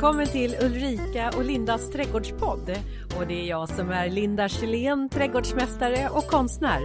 [0.00, 2.70] Välkommen till Ulrika och Lindas trädgårdspodd.
[3.18, 6.80] Och det är jag som är Linda Kjellén, trädgårdsmästare och konstnär.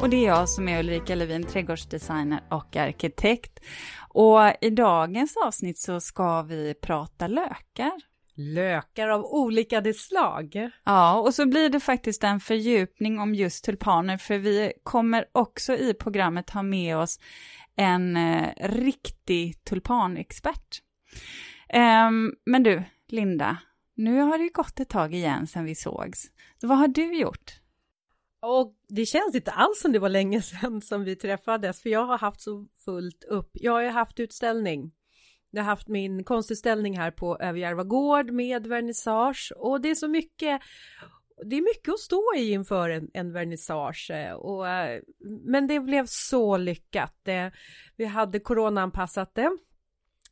[0.00, 3.60] Och det är jag som är Ulrika Levin, trädgårdsdesigner och arkitekt.
[4.08, 7.92] Och i dagens avsnitt så ska vi prata lökar.
[8.34, 10.70] Lökar av olika slag.
[10.84, 15.74] Ja, och så blir det faktiskt en fördjupning om just tulpaner, för vi kommer också
[15.74, 17.18] i programmet ha med oss
[17.76, 20.82] en eh, riktig tulpanexpert.
[21.74, 23.58] Um, men du, Linda,
[23.94, 26.22] nu har det ju gått ett tag igen sedan vi sågs.
[26.60, 27.52] Så vad har du gjort?
[28.42, 32.06] Och det känns inte alls som det var länge sedan som vi träffades, för jag
[32.06, 33.50] har haft så fullt upp.
[33.52, 34.92] Jag har ju haft utställning.
[35.50, 40.08] Jag har haft min konstutställning här på Överjärva gård med vernissage och det är så
[40.08, 40.60] mycket
[41.44, 45.00] det är mycket att stå i inför en, en vernissage och, eh,
[45.44, 47.28] men det blev så lyckat.
[47.96, 49.50] Vi hade coronaanpassat det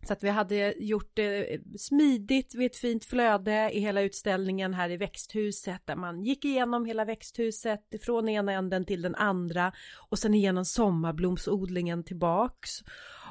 [0.07, 4.91] så att vi hade gjort det smidigt vid ett fint flöde i hela utställningen här
[4.91, 9.73] i växthuset där man gick igenom hela växthuset från ena änden till den andra
[10.11, 12.71] och sen igenom sommarblomsodlingen tillbaks.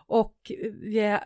[0.08, 1.18] Och vi,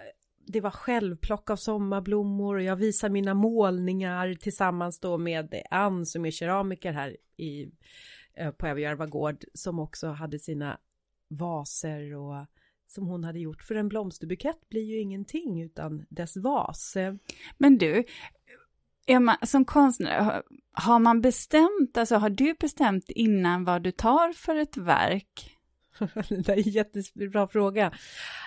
[0.46, 6.26] det var självplock av sommarblommor och jag visar mina målningar tillsammans då med Ann som
[6.26, 7.72] är keramiker här i,
[8.34, 10.80] eh, på Överjärva gård som också hade sina
[11.28, 12.46] vaser och
[12.94, 13.64] som hon hade gjort.
[13.64, 16.98] För en blomsterbukett blir ju ingenting utan dess vas.
[17.58, 18.04] Men du,
[19.20, 20.42] man, som konstnär,
[20.74, 25.58] har man bestämt, alltså har du bestämt innan vad du tar för ett verk?
[26.30, 27.94] det är en jättebra fråga.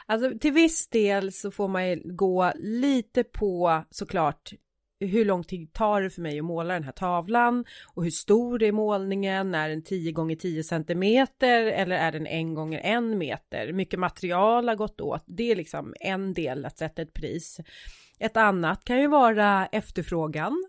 [0.07, 4.53] Alltså till viss del så får man gå lite på såklart
[5.01, 8.63] hur lång tid tar det för mig att måla den här tavlan och hur stor
[8.63, 9.55] är målningen?
[9.55, 13.73] Är den 10 gånger 10 centimeter eller är den en gånger en meter?
[13.73, 15.25] Mycket material har gått åt.
[15.27, 17.61] Det är liksom en del att sätta ett pris.
[18.19, 20.65] Ett annat kan ju vara efterfrågan.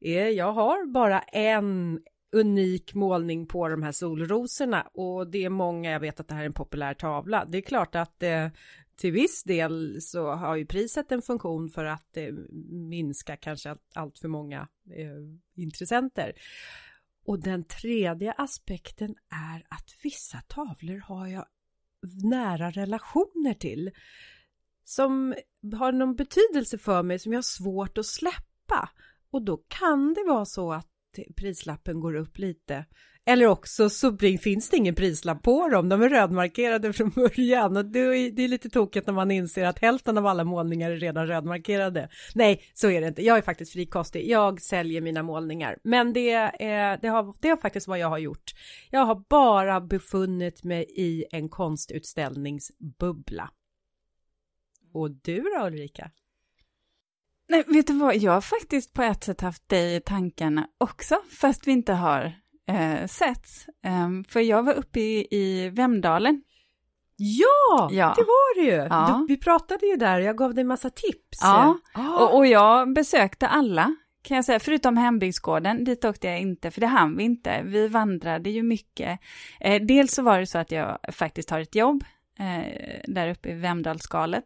[0.00, 2.00] Eh, jag har bara en
[2.32, 6.42] unik målning på de här solrosorna och det är många, jag vet att det här
[6.42, 7.44] är en populär tavla.
[7.44, 8.46] Det är klart att eh,
[9.00, 12.32] till viss del så har ju priset en funktion för att eh,
[12.70, 16.32] minska kanske allt för många eh, intressenter.
[17.24, 21.44] Och den tredje aspekten är att vissa tavlor har jag
[22.24, 23.90] nära relationer till
[24.84, 25.34] som
[25.78, 28.90] har någon betydelse för mig som jag har svårt att släppa.
[29.30, 30.89] Och då kan det vara så att
[31.36, 32.84] prislappen går upp lite.
[33.26, 37.84] Eller också så finns det ingen prislapp på dem, de är rödmarkerade från början och
[37.84, 42.08] det är, lite tokigt när man inser att hälften av alla målningar är redan rödmarkerade.
[42.34, 43.22] Nej, så är det inte.
[43.22, 44.28] Jag är faktiskt frikostig.
[44.28, 48.18] Jag säljer mina målningar, men det, är, det, har, det är faktiskt vad jag har
[48.18, 48.50] gjort.
[48.90, 53.50] Jag har bara befunnit mig i en konstutställningsbubbla.
[54.92, 56.10] Och du då Ulrika?
[57.50, 61.16] Nej, vet du vad, jag har faktiskt på ett sätt haft dig i tankarna också,
[61.40, 62.32] fast vi inte har
[62.68, 63.66] eh, setts.
[63.86, 66.42] Um, för jag var uppe i, i Vemdalen.
[67.16, 68.88] Ja, ja, det var det ju.
[68.90, 69.24] Ja.
[69.28, 71.38] Du, vi pratade ju där, jag gav dig massa tips.
[71.42, 72.24] Ja, ah.
[72.24, 76.80] och, och jag besökte alla kan jag säga, förutom hembygdsgården, dit åkte jag inte, för
[76.80, 77.62] det hann vi inte.
[77.64, 79.20] Vi vandrade ju mycket.
[79.60, 82.04] Eh, dels så var det så att jag faktiskt har ett jobb
[82.38, 84.44] eh, där uppe i Vemdalsskalet.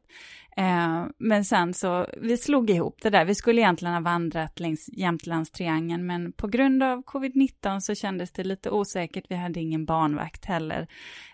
[0.56, 3.25] Eh, men sen så, vi slog ihop det där.
[3.25, 8.44] Vi skulle egentligen ha vandrat längs Jämtlandstriangeln, men på grund av covid-19 så kändes det
[8.44, 9.25] lite osäkert.
[9.28, 10.87] Vi hade ingen barnvakt heller.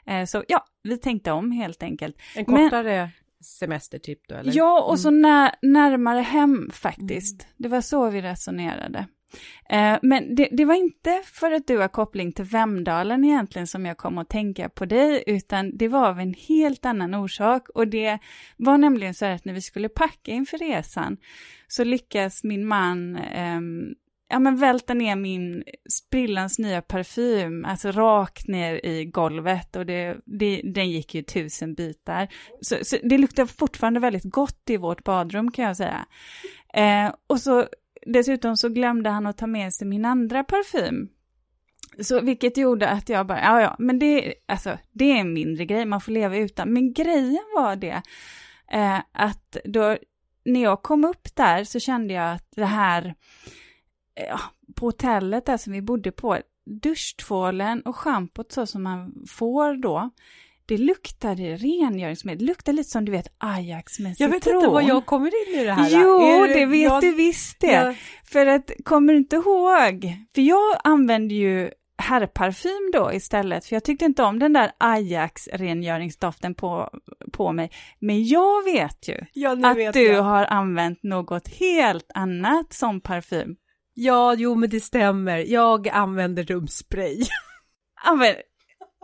[0.06, 2.16] Eh, så ja, vi tänkte om helt enkelt.
[2.36, 3.10] En kortare men,
[3.44, 4.34] semestertrip då?
[4.34, 4.52] Eller?
[4.56, 5.22] Ja, och så mm.
[5.22, 7.42] när, närmare hem faktiskt.
[7.42, 7.54] Mm.
[7.56, 9.06] Det var så vi resonerade.
[9.68, 13.86] Eh, men det, det, var inte för att du har koppling till Vemdalen egentligen som
[13.86, 17.68] jag kom att tänka på dig, utan det var av en helt annan orsak.
[17.68, 18.18] Och det
[18.56, 21.16] var nämligen så att när vi skulle packa inför resan
[21.68, 23.60] så lyckas min man eh,
[24.30, 30.16] ja, men välta ner min sprillans nya parfym, alltså rakt ner i golvet och det,
[30.24, 32.28] det, den gick ju tusen bitar.
[32.60, 36.06] Så, så det luktar fortfarande väldigt gott i vårt badrum kan jag säga.
[36.74, 37.66] Eh, och så
[38.06, 41.08] dessutom så glömde han att ta med sig min andra parfym.
[42.00, 45.64] Så vilket gjorde att jag bara, ja ja, men det, alltså, det är en mindre
[45.64, 46.72] grej, man får leva utan.
[46.72, 48.02] Men grejen var det
[48.72, 49.96] eh, att då,
[50.44, 53.14] när jag kom upp där så kände jag att det här,
[54.14, 54.40] eh,
[54.76, 60.10] på hotellet där som vi bodde på, duschtvålen och schampot så som man får då,
[60.70, 64.30] det luktade rengöringsmedel, det luktade lite som du vet Ajax med citron.
[64.30, 65.88] Jag vet inte vad jag kommer in i det här.
[65.90, 67.00] Jo, det, det vet jag...
[67.00, 67.72] du visst det.
[67.72, 67.94] Ja.
[68.24, 70.14] För att, kommer du inte ihåg?
[70.34, 76.54] För jag använde ju herrparfym då istället, för jag tyckte inte om den där Ajax-rengöringsdoften
[76.54, 76.90] på,
[77.32, 77.70] på mig.
[77.98, 80.22] Men jag vet ju Ja, att vet du jag.
[80.22, 83.56] har använt något helt annat som parfym.
[83.94, 85.38] Ja, jo men det stämmer.
[85.38, 87.22] Jag använder rumspray.
[88.18, 88.34] Men...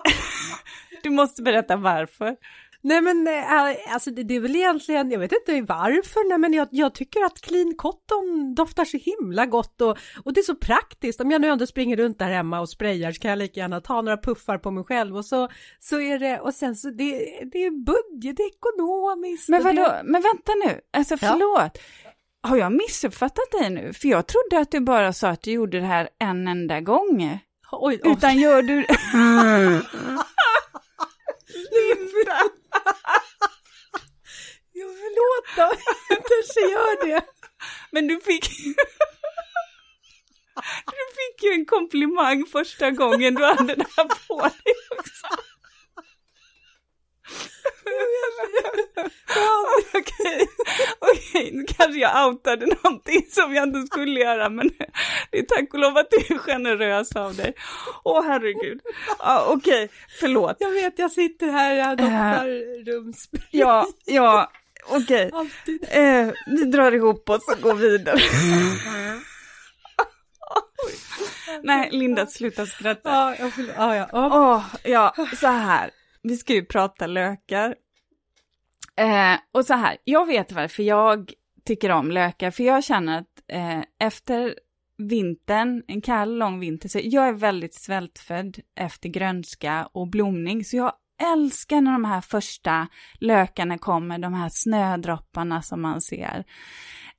[1.02, 2.37] du måste berätta varför.
[2.82, 6.69] Nej men äh, alltså det, är väl egentligen, jag vet inte varför, nej men jag,
[6.70, 11.20] jag tycker att clean cotton doftar så himla gott och, och det är så praktiskt.
[11.20, 13.81] Om jag nu ändå springer runt där hemma och sprayar så kan jag lika gärna
[13.81, 15.48] ta några puffar på mig själv och så,
[15.81, 17.19] så är det, och sen så det,
[17.52, 19.48] det är budget, det är ekonomiskt.
[19.48, 21.28] Men och det- vadå, men vänta nu, alltså Ja.
[21.32, 21.78] förlåt.
[22.43, 23.93] Har jag missuppfattat dig nu?
[23.93, 27.38] För jag trodde att du bara sa att du gjorde det här en enda gång.
[27.72, 28.12] Oj, oj.
[28.12, 28.75] Utan gör du...
[31.72, 32.38] Linda!
[34.72, 35.76] ja, förlåt då,
[36.08, 37.25] jag kanske gör det.
[37.91, 38.50] Men du fick...
[40.87, 45.26] Du fick ju en komplimang första gången du hade det här på dig också.
[49.94, 50.47] Okej,
[50.99, 54.70] okej, nu kanske jag outade någonting som jag inte skulle göra, men
[55.31, 57.55] det är tack och lov att du är generös av dig.
[58.05, 58.81] Åh herregud.
[59.19, 59.88] Ja, okej,
[60.20, 60.56] förlåt.
[60.58, 62.47] jag vet, jag sitter här, jag doftar
[62.85, 63.49] rumsspray.
[63.50, 64.50] Ja, ja,
[64.88, 65.31] okej.
[65.33, 65.87] Alltid.
[65.91, 68.19] Eh, vi drar ihop oss och går vidare.
[71.62, 73.11] Nej, Linda, sluta skratta.
[73.11, 73.75] Ja, jag förlåt.
[73.77, 74.09] Ja, ja.
[74.12, 75.91] Åh, ja, så här.
[76.23, 77.75] Vi ska ju prata lökar.
[78.97, 81.32] Eh, och så här, jag vet varför jag
[81.65, 84.55] tycker om lökar, för jag känner att eh, efter
[84.99, 90.77] vintern, en kall lång vinter, så jag är väldigt svältfödd efter grönska och blomning, så
[90.77, 90.93] jag
[91.23, 92.89] älskar när de här första
[93.21, 96.45] lökarna kommer, de här snödropparna som man ser.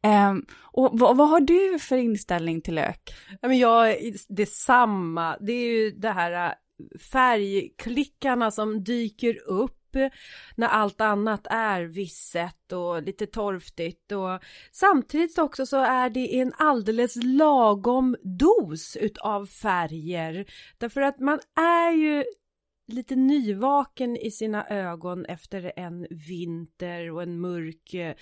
[0.04, 3.16] Eh, och vad, vad har du för inställning till lök?
[3.42, 3.98] Ja, jag,
[4.28, 5.38] det är samma.
[5.38, 6.54] Det är ju det här äh,
[7.12, 9.74] färgklickarna som dyker upp
[10.56, 14.40] när allt annat är visset och lite torftigt och
[14.72, 20.46] samtidigt också så är det en alldeles lagom dos utav färger
[20.78, 22.24] därför att man är ju
[22.88, 28.16] lite nyvaken i sina ögon efter en vinter och en mörk eh,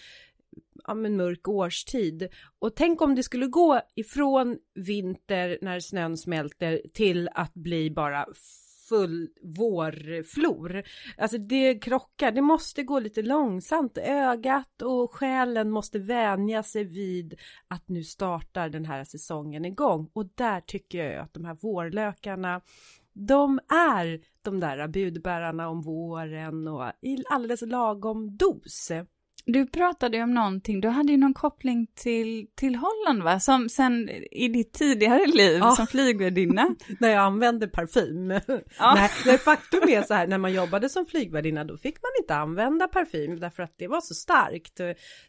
[0.87, 2.27] ja, men mörk årstid.
[2.59, 8.25] Och tänk om det skulle gå ifrån vinter när snön smälter till att bli bara
[8.89, 10.83] full vårflor.
[11.17, 13.97] Alltså det krockar, det måste gå lite långsamt.
[13.97, 20.09] Ögat och själen måste vänja sig vid att nu startar den här säsongen igång.
[20.13, 22.61] Och där tycker jag att de här vårlökarna
[23.15, 28.91] de är de där budbärarna om våren och i alldeles lagom dos.
[29.47, 33.39] Du pratade ju om någonting, du hade ju någon koppling till, till Holland va?
[33.39, 35.71] Som sen i ditt tidigare liv Ja.
[35.75, 36.75] som flygvärdinna.
[36.99, 38.31] när jag använde parfym.
[38.79, 38.93] Ja.
[38.95, 42.35] Nej, men faktum är så här, när man jobbade som flygvärdinna då fick man inte
[42.35, 44.77] använda parfym därför att det var så starkt.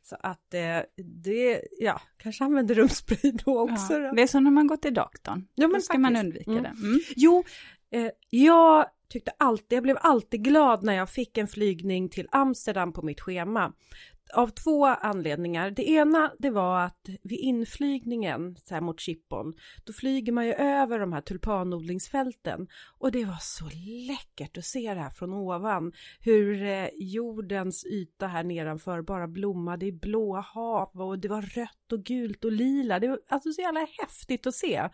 [0.03, 3.93] Så att eh, det, ja, kanske använde rumspray då också.
[3.93, 4.15] Ja, då.
[4.15, 5.47] det är som när man går till doktorn.
[5.55, 6.25] Ja, men Då ska man faktiskt.
[6.25, 6.63] undvika Mm.
[6.63, 6.87] det.
[6.87, 7.01] Mm.
[7.17, 7.45] Jo,
[7.93, 12.93] eh, jag tyckte alltid, jag blev alltid glad när jag fick en flygning till Amsterdam
[12.93, 13.73] på mitt schema.
[14.35, 15.71] Av två anledningar.
[15.71, 19.55] Det ena det var att vid inflygningen så här mot Schiphol
[19.85, 22.69] då flyger man ju över de här tulpanodlingsfälten
[22.99, 23.65] och det var så
[24.09, 25.93] läckert att se det här från ovan.
[26.21, 31.93] Hur eh, jordens yta här nedanför bara blommade i blåa hav och det var rött
[31.93, 32.99] och gult och lila.
[32.99, 34.89] Det var alltså så jävla häftigt att se.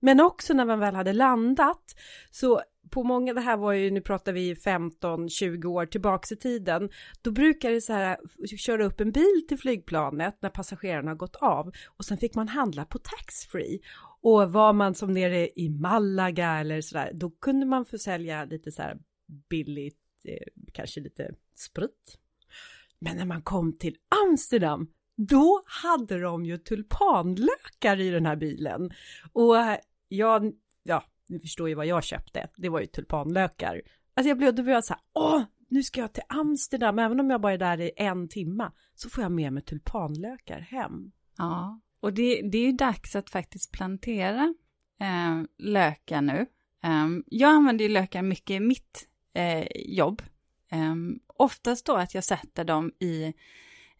[0.00, 1.96] Men också när man väl hade landat
[2.30, 6.90] så på många, det här var ju, nu pratar vi 15-20 år tillbaks i tiden,
[7.22, 8.18] då brukar det så här
[8.56, 12.48] köra upp en bil till flygplanet när passagerarna har gått av och sen fick man
[12.48, 13.78] handla på taxfree.
[14.22, 18.72] Och var man som nere i Malaga eller sådär, då kunde man få sälja lite
[18.72, 18.98] så här
[19.50, 22.18] billigt, eh, kanske lite sprit.
[22.98, 28.90] Men när man kom till Amsterdam, då hade de ju tulpanlökar i den här bilen.
[29.32, 29.78] Och eh,
[30.10, 30.52] jag,
[30.82, 32.48] ja, ni förstår ju vad jag köpte.
[32.56, 33.82] Det var ju tulpanlökar.
[34.14, 37.20] Alltså jag blev, då blev jag så här, åh, nu ska jag till Amsterdam, även
[37.20, 41.12] om jag bara är där i en timma, så får jag med mig tulpanlökar hem.
[41.36, 44.54] Ja, och det, det är ju dags att faktiskt plantera
[45.00, 46.46] eh, lökar nu.
[46.84, 50.22] Eh, jag använder ju lökar mycket i mitt eh, jobb.
[50.70, 50.94] Eh,
[51.26, 53.24] oftast då att jag sätter dem i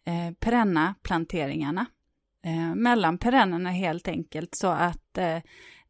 [0.03, 1.85] eh, perenna planteringarna.
[2.43, 5.37] Eh, mellan perennerna helt enkelt så att eh,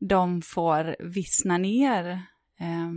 [0.10, 2.06] de får vissna ner.
[2.60, 2.92] Eh,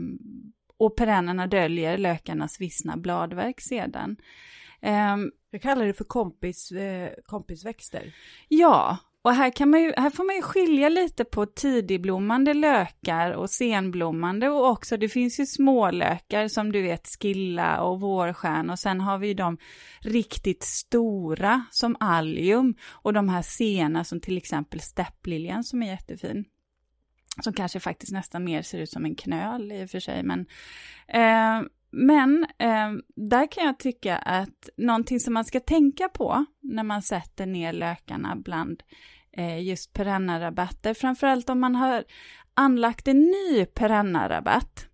[0.77, 4.17] och perennerna döljer lökarnas vissna bladverk sedan.
[4.83, 5.17] Eh,
[5.51, 8.15] Jag kallar det för kompis, eh, kompisväxter.
[8.49, 13.31] Ja, och här, kan man ju, här får man ju skilja lite på tidigblommande lökar
[13.31, 18.79] och senblommande och också det finns ju smålökar som du vet skilla och vårstjärn och
[18.79, 19.59] sen har vi ju de
[20.01, 26.45] riktigt stora som allium och de här sena som till exempel steppliljan som är jättefin.
[27.43, 30.47] Som kanske faktiskt nästan mer ser ut som en knöl i och för sig men
[31.09, 36.83] eh, men eh, där kan jag tycka att någonting som man ska tänka på när
[36.83, 38.83] man sätter ner lökarna bland
[39.33, 42.05] eh, just perennarabatter, framförallt om man har
[42.55, 44.87] anlagt en ny perennarabatt,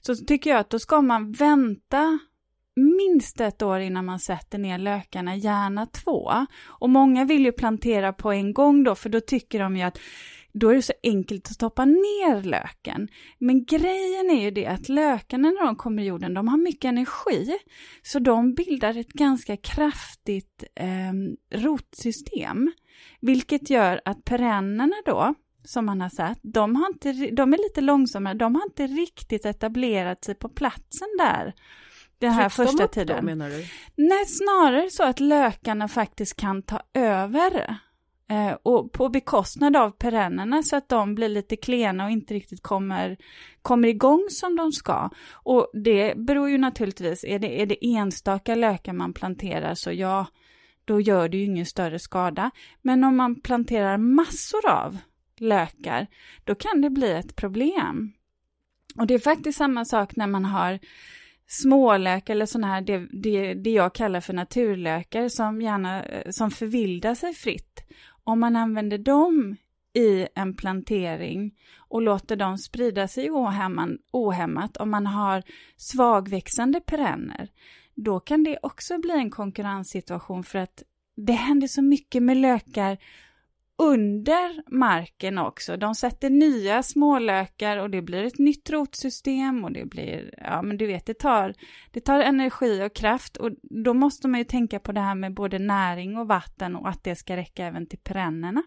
[0.00, 2.18] så tycker jag att då ska man vänta
[2.76, 6.46] minst ett år innan man sätter ner lökarna, gärna två.
[6.64, 9.98] Och många vill ju plantera på en gång då, för då tycker de ju att
[10.52, 13.08] då är det så enkelt att stoppa ner löken.
[13.38, 16.88] Men grejen är ju det att lökarna när de kommer i jorden, de har mycket
[16.88, 17.58] energi.
[18.02, 21.12] Så de bildar ett ganska kraftigt eh,
[21.58, 22.72] rotsystem.
[23.20, 27.80] Vilket gör att perennerna då, som man har sett, de, har inte, de är lite
[27.80, 31.54] långsammare, de har inte riktigt etablerat sig på platsen där
[32.18, 33.16] den här Trycks första de upp tiden.
[33.16, 33.66] Då, menar du?
[33.96, 37.78] Nej, snarare så att lökarna faktiskt kan ta över
[38.30, 42.62] Eh, och på bekostnad av perennerna så att de blir lite klena och inte riktigt
[42.62, 43.16] kommer,
[43.62, 45.10] kommer igång som de ska.
[45.32, 50.26] Och det beror ju naturligtvis, är det, är det enstaka lökar man planterar så ja,
[50.84, 52.50] då gör det ju ingen större skada.
[52.82, 54.98] Men om man planterar massor av
[55.38, 56.06] lökar,
[56.44, 58.12] då kan det bli ett problem.
[58.96, 60.78] Och det är faktiskt samma sak när man har
[61.46, 66.50] smålök eller sådana här, det, det, det jag kallar för naturlökar som gärna, eh, som
[66.50, 67.84] förvildar sig fritt
[68.30, 69.56] om man använder dem
[69.94, 71.54] i en plantering
[71.88, 73.30] och låter dem sprida sig
[74.12, 75.42] ohämmat, om man har
[75.76, 77.48] svagväxande perenner,
[77.94, 80.82] då kan det också bli en konkurrenssituation för att
[81.16, 82.98] det händer så mycket med lökar
[83.80, 85.76] under marken också.
[85.76, 90.76] De sätter nya smålökar och det blir ett nytt rotsystem och det blir, ja men
[90.76, 91.54] du vet, det tar,
[91.90, 93.50] det tar energi och kraft och
[93.84, 97.04] då måste man ju tänka på det här med både näring och vatten och att
[97.04, 98.62] det ska räcka även till perennerna.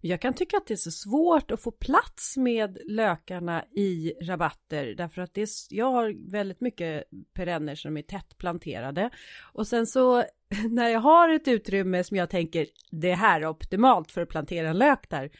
[0.00, 4.94] Jag kan tycka att det är så svårt att få plats med lökarna i rabatter
[4.94, 9.10] därför att det är, jag har väldigt mycket perenner som är tätt planterade
[9.52, 10.24] och sen så
[10.70, 14.68] när jag har ett utrymme som jag tänker det här är optimalt för att plantera
[14.68, 15.30] en lök där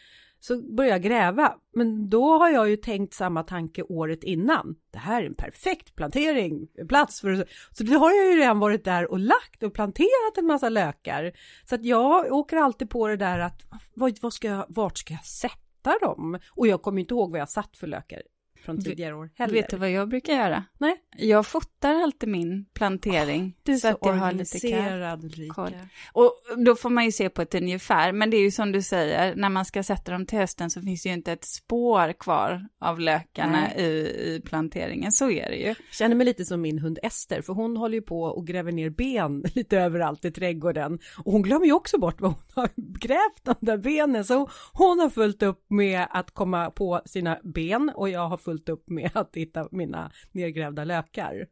[0.40, 1.54] så börjar jag gräva.
[1.75, 4.76] Men då har jag ju tänkt samma tanke året innan.
[4.90, 8.85] Det här är en perfekt plantering, plats för Så då har jag ju redan varit
[8.85, 11.33] där och lagt och planterat en massa lökar.
[11.68, 13.62] Så att jag åker alltid på det där att
[13.95, 16.38] vad, vad ska jag, vart ska jag sätta dem?
[16.50, 18.23] Och jag kommer inte ihåg vad jag satt för lökar
[18.68, 19.54] från tidigare år heller.
[19.54, 20.64] Vet du vad jag brukar göra?
[20.78, 20.96] Nej.
[21.16, 23.44] Jag fotar alltid min plantering.
[23.44, 25.76] Oh, du är så, så att jag har lite koll.
[26.12, 28.82] Och då får man ju se på ett ungefär, men det är ju som du
[28.82, 32.12] säger, när man ska sätta dem till hösten så finns det ju inte ett spår
[32.12, 35.66] kvar av lökarna i, i planteringen, så är det ju.
[35.66, 38.72] Jag känner mig lite som min hund Ester, för hon håller ju på och gräver
[38.72, 40.98] ner ben lite överallt i trädgården.
[41.25, 45.00] Och hon glömmer ju också bort vad hon har grävt de där benen, så hon
[45.00, 49.10] har fullt upp med att komma på sina ben och jag har fullt upp med
[49.14, 51.46] att hitta mina nergrävda lökar.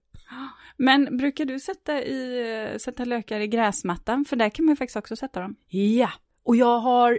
[0.76, 4.24] Men brukar du sätta, i, sätta lökar i gräsmattan?
[4.24, 5.56] För där kan man ju faktiskt också sätta dem.
[5.68, 6.10] Ja,
[6.42, 7.18] och jag har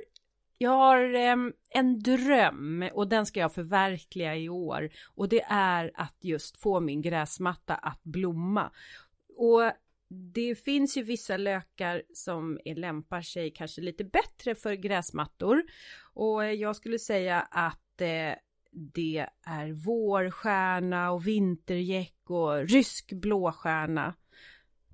[0.57, 1.35] jag har eh,
[1.69, 6.79] en dröm och den ska jag förverkliga i år och det är att just få
[6.79, 8.71] min gräsmatta att blomma.
[9.37, 9.71] Och
[10.09, 15.63] det finns ju vissa lökar som är, lämpar sig kanske lite bättre för gräsmattor
[16.13, 18.33] och jag skulle säga att eh,
[18.77, 24.13] det är vårstjärna och vintergäck och rysk blåstjärna.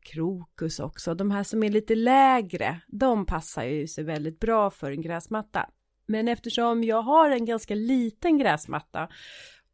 [0.01, 4.91] Krokus också, de här som är lite lägre, de passar ju sig väldigt bra för
[4.91, 5.69] en gräsmatta.
[6.05, 9.09] Men eftersom jag har en ganska liten gräsmatta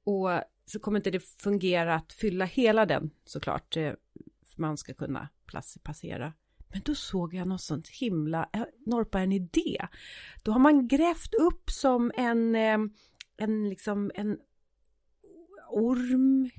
[0.04, 0.30] och
[0.66, 3.78] så kommer inte det fungera att fylla hela den såklart.
[3.78, 3.94] Eh,
[4.46, 5.30] för man ska kunna
[5.84, 6.34] passera.
[6.72, 8.50] Men då såg jag något sånt himla,
[8.86, 9.88] norpa en idé.
[10.44, 12.78] Då har man grävt upp som en eh,
[13.40, 14.38] en liksom en
[15.72, 16.50] orm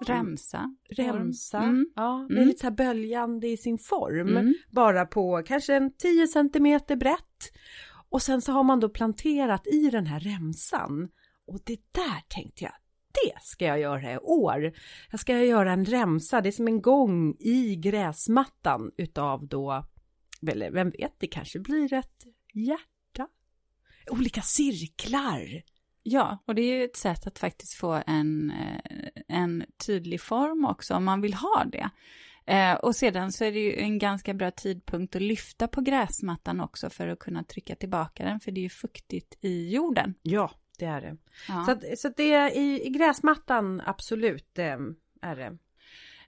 [0.00, 0.76] Remsa.
[0.90, 1.86] Remsa, mm.
[1.96, 2.16] ja.
[2.16, 2.34] Mm.
[2.34, 4.28] Det är lite så här böljande i sin form.
[4.28, 4.54] Mm.
[4.70, 7.52] Bara på kanske en 10 centimeter brett.
[8.08, 11.08] Och sen så har man då planterat i den här remsan.
[11.46, 12.72] Och det där tänkte jag,
[13.12, 14.72] det ska jag göra i år.
[15.10, 19.84] Jag ska göra en remsa, det är som en gång i gräsmattan utav då,
[20.50, 22.24] eller vem vet, det kanske blir ett
[22.54, 23.28] hjärta.
[24.10, 25.62] Olika cirklar
[26.06, 30.64] Ja, och det är ju ett sätt att faktiskt få en, eh, en tydlig form
[30.64, 31.90] också om man vill ha det.
[32.46, 36.60] Eh, och sedan så är det ju en ganska bra tidpunkt att lyfta på gräsmattan
[36.60, 40.14] också för att kunna trycka tillbaka den, för det är ju fuktigt i jorden.
[40.22, 41.16] Ja, det är det.
[41.48, 41.64] Ja.
[41.64, 44.78] Så, att, så att det är i, i gräsmattan absolut eh,
[45.22, 45.58] är det.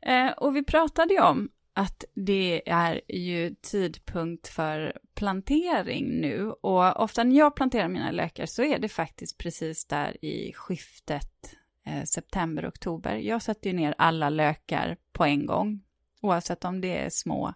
[0.03, 7.01] Eh, och vi pratade ju om att det är ju tidpunkt för plantering nu och
[7.01, 11.57] ofta när jag planterar mina lökar så är det faktiskt precis där i skiftet
[11.87, 13.17] eh, september-oktober.
[13.17, 15.83] Jag sätter ju ner alla lökar på en gång
[16.21, 17.55] oavsett om det är små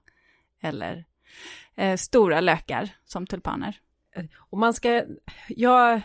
[0.62, 1.04] eller
[1.76, 3.80] eh, stora lökar som tulpaner.
[4.36, 5.04] Och man ska,
[5.48, 6.00] ja,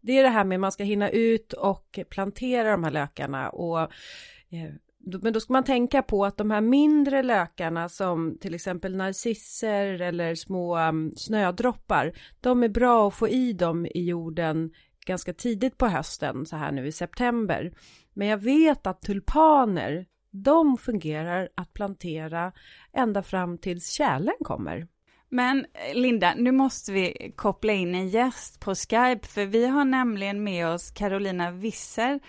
[0.00, 3.80] det är det här med man ska hinna ut och plantera de här lökarna och
[4.50, 4.70] eh,
[5.04, 10.00] men då ska man tänka på att de här mindre lökarna som till exempel narcisser
[10.00, 14.70] eller små um, snödroppar, de är bra att få i dem i jorden
[15.06, 17.72] ganska tidigt på hösten, så här nu i september.
[18.14, 22.52] Men jag vet att tulpaner, de fungerar att plantera
[22.92, 24.86] ända fram tills kärlen kommer.
[25.30, 30.44] Men Linda, nu måste vi koppla in en gäst på Skype, för vi har nämligen
[30.44, 32.20] med oss Carolina Visser,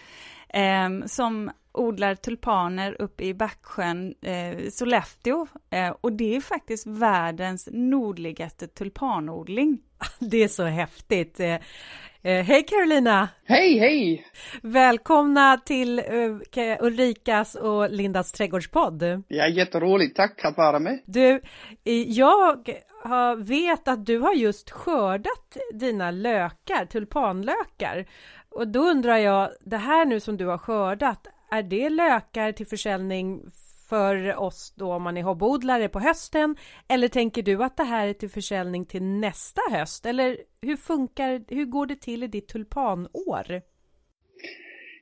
[0.50, 5.48] eh, som odlar tulpaner uppe i Backsjön, eh, Sollefteå.
[5.70, 9.82] Eh, och det är faktiskt världens nordligaste tulpanodling.
[10.20, 11.40] Det är så häftigt.
[11.40, 11.54] Eh,
[12.22, 13.30] eh hej Carolina!
[13.46, 14.26] Hej, hej!
[14.62, 19.04] Välkomna till uh, Ulrikas och Lindas trädgårdspodd.
[19.28, 20.16] Ja, jätteroligt.
[20.16, 21.00] Tack att vara med.
[21.06, 21.42] Du,
[22.08, 22.70] jag
[23.04, 28.06] har, vet att du har just skördat dina lökar, tulpanlökar.
[28.50, 32.68] Och då undrar jag, det här nu som du har skördat, är det lökar till
[32.68, 33.42] försäljning
[33.90, 36.56] för oss då om man är hobbyodlare på hösten?
[36.88, 40.06] Eller tänker du att det här är till försäljning till nästa höst?
[40.06, 43.62] Eller hur funkar, hur går det till i ditt tulpanår?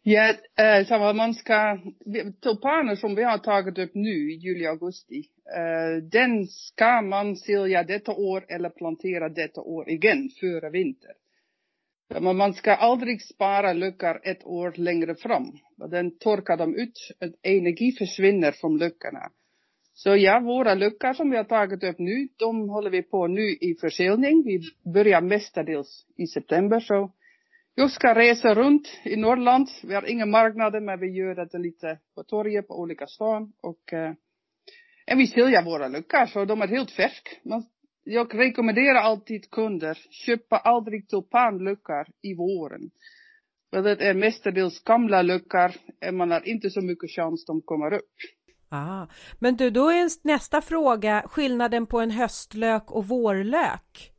[0.04, 1.80] Ja, eh, så vad man ska,
[2.44, 5.24] tulpaner som vi har tagit upp nu i juli-augusti,
[5.56, 11.12] eh, den ska man sälja detta år eller plantera detta år igen före vinter.
[12.10, 15.52] Men man ska aldrig spara luckor ett år längre fram.
[15.92, 17.12] Den torkar de ut,
[17.44, 19.32] energi försvinner från luckorna.
[19.94, 23.42] Så ja, våra luckor som vi har tagit upp nu, de håller vi på nu
[23.42, 24.44] i försäljning.
[24.46, 24.62] Vi
[24.94, 26.80] börjar mestadels i september.
[26.80, 27.12] Så
[27.76, 29.68] jag ska resa runt i Norrland.
[29.84, 33.54] Vi har inga marknader, men vi gör det lite på torget på olika stan.
[33.62, 34.12] Och, eh,
[35.12, 37.32] och vi säljer våra luckor, så de är helt färska
[38.08, 42.90] jag rekommenderar alltid kunder, köpa aldrig tulpanluckor i våren.
[43.70, 45.72] För det är mestadels gamla luckor
[46.08, 48.14] och man har inte så mycket chans de kommer upp.
[48.70, 49.08] Ah,
[49.40, 54.12] men du, då är nästa fråga skillnaden på en höstlök och vårlök.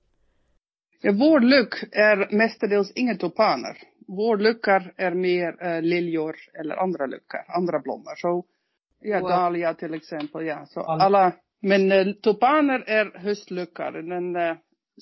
[1.00, 3.78] Ja, vårlök är mestadels inga tulpaner.
[4.06, 8.14] Vårlökar är mer äh, liljor eller andra lökar, andra blommor.
[8.16, 8.44] Så,
[9.00, 10.66] ja, dahlia till exempel, ja.
[10.66, 14.56] Så alla men eh, tulpaner är höstlökar, men eh,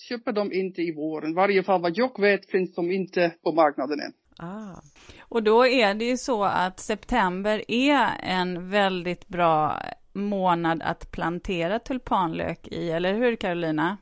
[0.09, 1.31] köper de inte i våren.
[1.31, 4.13] I varje fall vad jag vet finns de inte på marknaden än.
[4.39, 4.81] Ah.
[5.21, 11.79] Och då är det ju så att september är en väldigt bra månad att plantera
[11.79, 13.97] tulpanlök i, eller hur Carolina?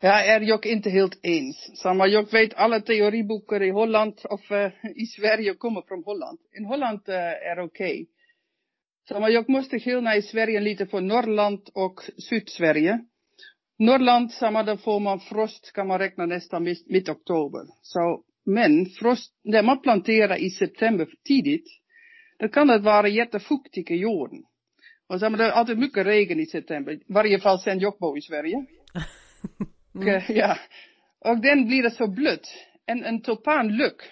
[0.00, 1.56] Ja, är jag inte helt ens.
[1.78, 6.38] Samma, jag vet alla teoriböcker i Holland och uh, i Sverige kommer från Holland.
[6.58, 7.92] In Holland uh, är okej.
[7.92, 8.06] Okay.
[9.10, 12.98] Så jag måste skilja i Sverige lite på Norrland och Sydsverige.
[13.78, 17.62] Norrland, samma där får man frost kan man räkna nästan mitt, oktober.
[17.82, 21.66] Så, men frost, när man planterar i september tidigt,
[22.38, 24.42] då kan det vara jättefuktigt i jorden.
[25.08, 28.18] Och så det är alltid mycket regn i september, i varje fall sen jag bor
[28.18, 28.56] i Sverige.
[29.94, 30.22] mm.
[30.28, 30.56] ja.
[31.20, 32.46] Och den blir det så blött.
[32.86, 34.02] En, en tulpanlök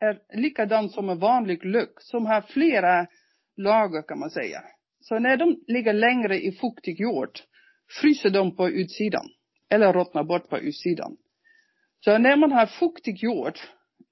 [0.00, 3.06] är likadan som en vanlig lök, som har flera
[3.56, 4.62] lager kan man säga.
[5.00, 7.38] Så när de ligger längre i fuktig jord
[8.00, 9.26] fryser de på utsidan
[9.70, 11.16] eller ruttnar bort på utsidan.
[12.04, 13.58] Så när man har fuktig jord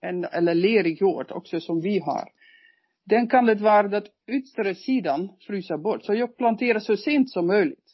[0.00, 2.28] en, eller lerig jord också som vi har
[3.04, 6.04] den kan det vara att yttre sidan fryser bort.
[6.04, 7.90] Så jag planterar så sent som möjligt.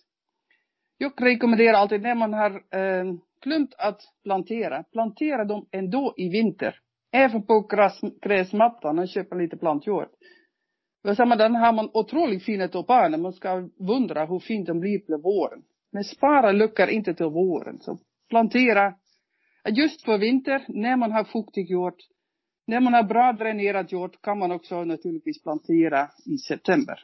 [0.98, 6.80] Jag rekommenderar alltid när man har eh, glömt att plantera, plantera dem ändå i vinter.
[7.12, 10.08] Även på gräs, gräsmattan och köpa lite plantjord.
[11.08, 13.18] Och samma, den har man otroligt fina tulpaner.
[13.18, 15.62] Man ska wundra hur fint de blir på våren.
[15.92, 17.78] Men spara luckar inte till våren.
[17.80, 18.94] Så plantera
[19.68, 21.94] just för vinter, när man har fuktig jord.
[22.66, 26.98] När man har bra dränerad jord kan man också naturligtvis plantera i september.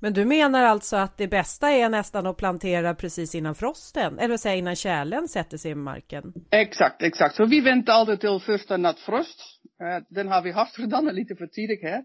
[0.00, 4.36] Men du menar alltså att det bästa är nästan att plantera precis innan frosten, eller
[4.36, 6.32] säga innan kärlen sätter sig i marken?
[6.50, 7.34] Exakt, exakt.
[7.36, 9.40] Så vi väntar alltid till första nattfrost.
[10.08, 12.04] Den har vi haft redan lite för tidigt här.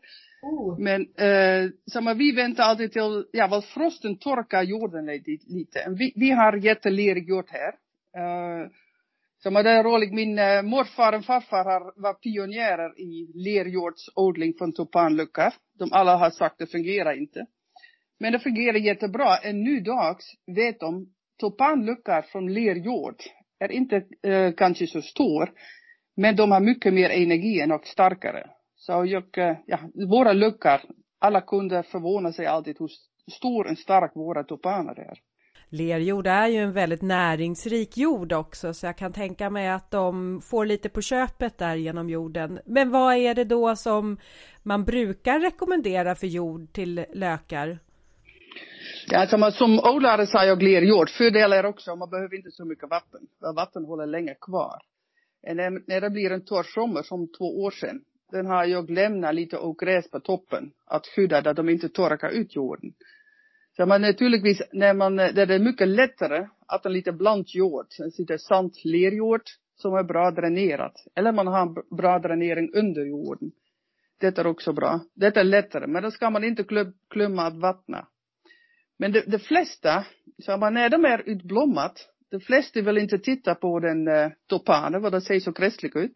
[0.78, 5.46] Men eh, uh, samma, vi väntar alltid till, ja, vad frosten torkar jorden lite.
[5.48, 5.96] lite.
[5.98, 7.74] Vi, vi har leren jord här.
[8.18, 8.70] Uh, eh,
[9.44, 14.54] samma, det är roligt, min uh, eh, morfar och farfar har, var pionjärer i lerjordsodling
[14.58, 15.54] från tulpanluckor.
[15.80, 17.46] De alla har sagt det fungerar inte.
[18.20, 19.38] Men det fungerar jättebra.
[19.38, 21.08] En ny dags vet de,
[21.40, 23.16] tulpanluckor från lerjord
[23.60, 23.96] är inte
[24.28, 25.52] uh, kanske så stor.
[26.18, 28.50] Men de har mycket mer energi och starkare.
[28.86, 30.80] Så jag, eh, ja, våra luckor,
[31.20, 32.90] alla kunder förvånar sig alltid hur
[33.32, 35.20] stor och stark våra tulpaner är.
[35.70, 40.42] Lerjord är ju en väldigt näringsrik jord också så jag kan tänka mig att de
[40.42, 42.60] får lite på köpet där genom jorden.
[42.66, 44.18] Men vad är det då som
[44.64, 47.80] man brukar rekommendera för jord till lökar?
[49.08, 51.10] Ja, som, som odlare sa jag lerjord.
[51.10, 53.22] Fördel är också, man behöver inte så mycket vatten.
[53.56, 54.82] Vatten håller länge kvar.
[55.44, 58.02] När, när det blir en torr sommar som två år sedan,
[58.36, 62.56] den har jag lämnat lite ogräs på toppen att skydda där de inte torkar ut
[62.56, 62.94] jorden.
[63.78, 67.86] Så man naturligtvis, när man, där det är mycket lättare att en lite bland jord,
[68.00, 69.42] en lite sant lerjord
[69.76, 70.94] som är bra dränerat.
[71.16, 73.52] Eller man har bra dränering under jorden.
[74.20, 75.00] Det är också bra.
[75.14, 78.08] Det är lättare, men då ska man inte glömma att vattna.
[78.98, 80.06] Men de, de flesta,
[80.44, 85.02] så man, när de är utblommat, de flesta vill inte titta på den eh, topanen,
[85.02, 86.12] för det ser så gräsligt ut.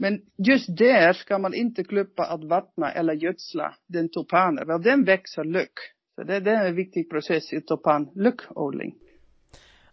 [0.00, 5.04] Men just där ska man inte glömma att vattna eller gödsla den tulpanen, för den
[5.04, 5.72] växer lyck.
[6.14, 8.94] Så det, det är en viktig process i tulpanlökodling.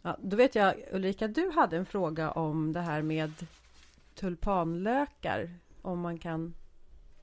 [0.01, 3.31] Ja, då vet jag Ulrika, du hade en fråga om det här med
[4.15, 5.49] tulpanlökar.
[5.81, 6.53] Om man kan...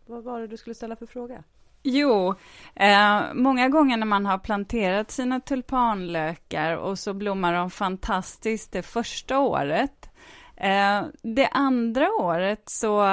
[0.07, 1.45] Vad var det du skulle ställa för fråga?
[1.83, 2.35] Jo,
[2.75, 8.83] eh, många gånger när man har planterat sina tulpanlökar och så blommar de fantastiskt det
[8.83, 10.11] första året.
[10.57, 13.09] Eh, det andra året så,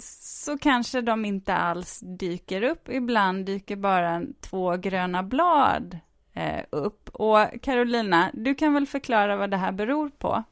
[0.00, 2.88] så kanske de inte alls dyker upp.
[2.88, 5.98] Ibland dyker bara två gröna blad
[6.34, 7.08] eh, upp.
[7.12, 10.44] Och Carolina, du kan väl förklara vad det här beror på?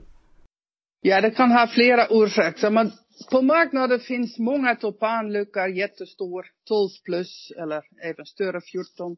[1.01, 2.71] Ja, det kan ha flera orsaker.
[2.71, 2.93] Man,
[3.31, 9.17] på marknaden finns många tulpanluckor, jättestor, 12 plus eller även större, 14.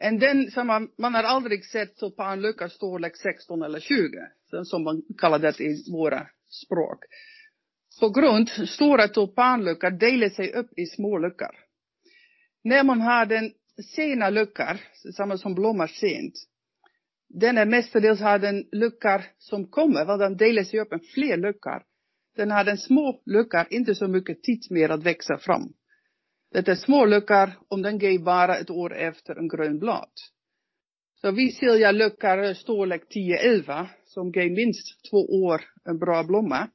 [0.00, 4.28] En den man, man har aldrig sett tulpanlucka storlek 16 eller 20,
[4.64, 7.04] som man kallar det i våra språk.
[8.00, 11.56] På grund stora tulpanluckor delar sig upp i små luckor.
[12.64, 13.52] När man har den
[13.96, 14.78] sena luckor,
[15.16, 16.34] samma som blommar sent,
[17.28, 21.36] den är mestadels har den luckor som kommer, vad den delar sig upp i fler
[21.36, 21.82] luckor.
[22.36, 25.72] Den har den små luckor inte så mycket tid mer att växa fram.
[26.52, 30.10] Det är små luckor om den ger bara ett år efter en grön blad.
[31.20, 36.68] Så vi ser lökar storlek 10-11 som ger minst två år en bra blomma.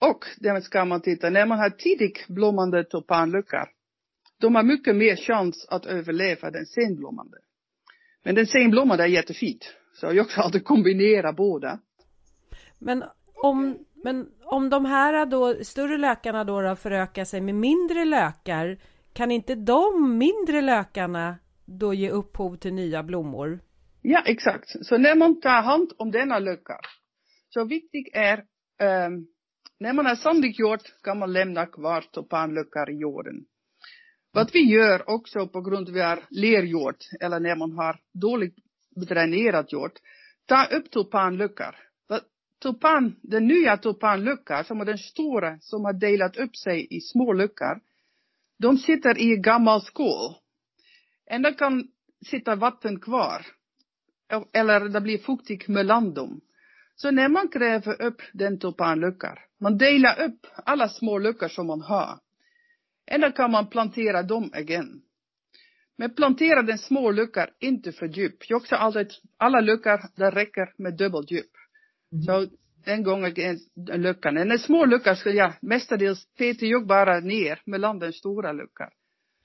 [0.00, 3.68] Och det ska man titta, när man har tidigt blommande tulpanlökar
[4.40, 7.36] de har mycket mer chans att överleva den senblommande.
[8.24, 9.74] Men den senblommande är jättefint.
[9.94, 11.78] Så jag kan alltid kombinera båda.
[12.78, 18.04] Men om, men om de här då, större lökarna då, då förökar sig med mindre
[18.04, 18.78] lökar,
[19.12, 21.38] kan inte de mindre lökarna
[21.78, 23.60] då ge upphov till nya blommor?
[24.02, 24.86] Ja, exakt.
[24.86, 26.80] Så när man tar hand om denna lucka,
[27.48, 29.26] så viktigt är, um,
[29.80, 33.44] när man har sandig jord kan man lämna kvar tulpanluckor i jorden.
[34.32, 38.00] Vad vi gör också på grund av att vi har lerjord, eller när man har
[38.12, 38.56] dåligt
[39.08, 39.92] dränerad jord,
[40.46, 41.74] ta upp tulpanluckor.
[42.62, 47.32] Tulpan, den nya tulpanluckan, som är den stora, som har delat upp sig i små
[47.32, 47.80] luckor,
[48.58, 50.34] de sitter i gammal skål.
[51.30, 51.88] Ändå kan
[52.26, 53.46] sitta vatten kvar.
[54.52, 56.40] Eller det blir fuktigt mellan dem.
[56.94, 61.80] Så när man gräver upp den tulpanluckor, man delar upp alla små luckor som man
[61.80, 62.18] har.
[63.06, 65.02] Ändå kan man plantera dem igen.
[65.98, 68.36] Men plantera den små luckor inte för djup.
[68.48, 71.50] Jag sa alltid, alla luckor, det räcker med dubbelt djup.
[72.12, 72.22] Mm.
[72.22, 74.36] Så en gång är luckan.
[74.36, 78.90] En små lucka skulle jag mestadels peta jag bara ner mellan den stora luckan.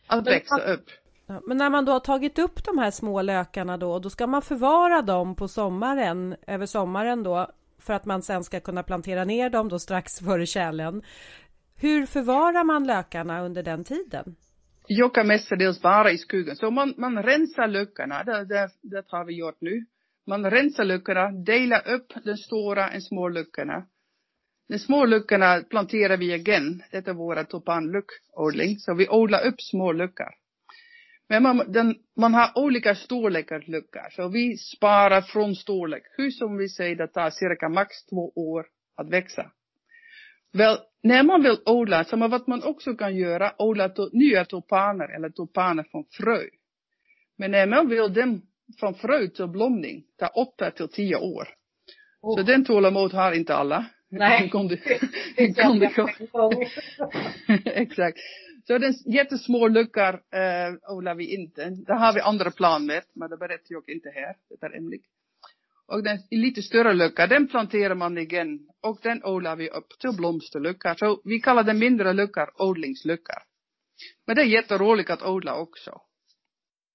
[0.08, 0.90] Att växa upp.
[1.28, 4.28] Ja, men när man då har tagit upp de här små lökarna då, då ska
[4.28, 9.26] man förvara dem på sommaren, över sommaren då, för att man sen ska kunna plantera
[9.26, 11.02] ner dem då strax före tjälen.
[11.76, 14.36] Hur förvarar man lökarna under den tiden?
[14.88, 16.56] Jag kan mestadels bara i skogen.
[16.56, 19.86] Så man, man rensar lökarna, det, det, det har vi gjort nu.
[20.28, 23.86] Man rensar lökarna, delar upp de stora och små lökarna.
[24.68, 26.84] De små luckorna planterar vi igen.
[26.92, 28.80] Det är vår topanluckodling.
[28.80, 30.45] Så vi odlar upp små luckor.
[31.30, 34.10] Men man, den, man har olika storlekar luckor.
[34.12, 36.04] Så vi sparar från storlek.
[36.18, 38.66] Hur som vi säger, det tar cirka max två år
[38.98, 39.52] att växa.
[40.54, 45.16] Väl, när man vill odla, så vad man också kan göra, odla to, nya tulpaner
[45.16, 46.40] eller tulpaner från frö.
[47.38, 48.42] Men när man vill dem
[48.80, 51.48] från frö till blomning, tar åtta till tio år.
[52.22, 52.38] Oh.
[52.38, 53.86] Så den tålamod har inte alla.
[54.10, 54.42] Nej.
[57.66, 58.18] Exakt.
[58.68, 61.70] Så den jättesmå luckor eh, odlar vi inte.
[61.70, 64.36] Det har vi andra plan med, men det berättar jag inte här.
[64.50, 65.06] Det är hemligt.
[65.88, 70.16] Och den lite större lucka, den planterar man igen och den odlar vi upp till
[70.18, 70.94] blomsterluckor.
[70.98, 73.42] Så vi kallar den mindre luckor odlingsluckor.
[74.28, 76.02] Men det är jätteroligt att odla också.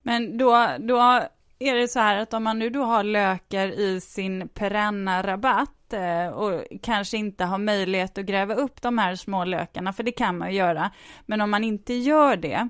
[0.05, 1.29] Men då, då
[1.61, 5.93] är det så här att om man nu då har lökar i sin perenna rabatt
[5.93, 10.13] eh, och kanske inte har möjlighet att gräva upp de här små lökarna, för det
[10.13, 10.91] kan man ju göra.
[11.27, 12.69] Men om man inte gör det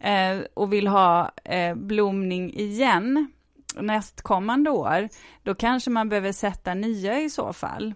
[0.00, 3.32] eh, och vill ha eh, blomning igen
[3.76, 5.08] nästkommande år,
[5.42, 7.94] då kanske man behöver sätta nya i så fall.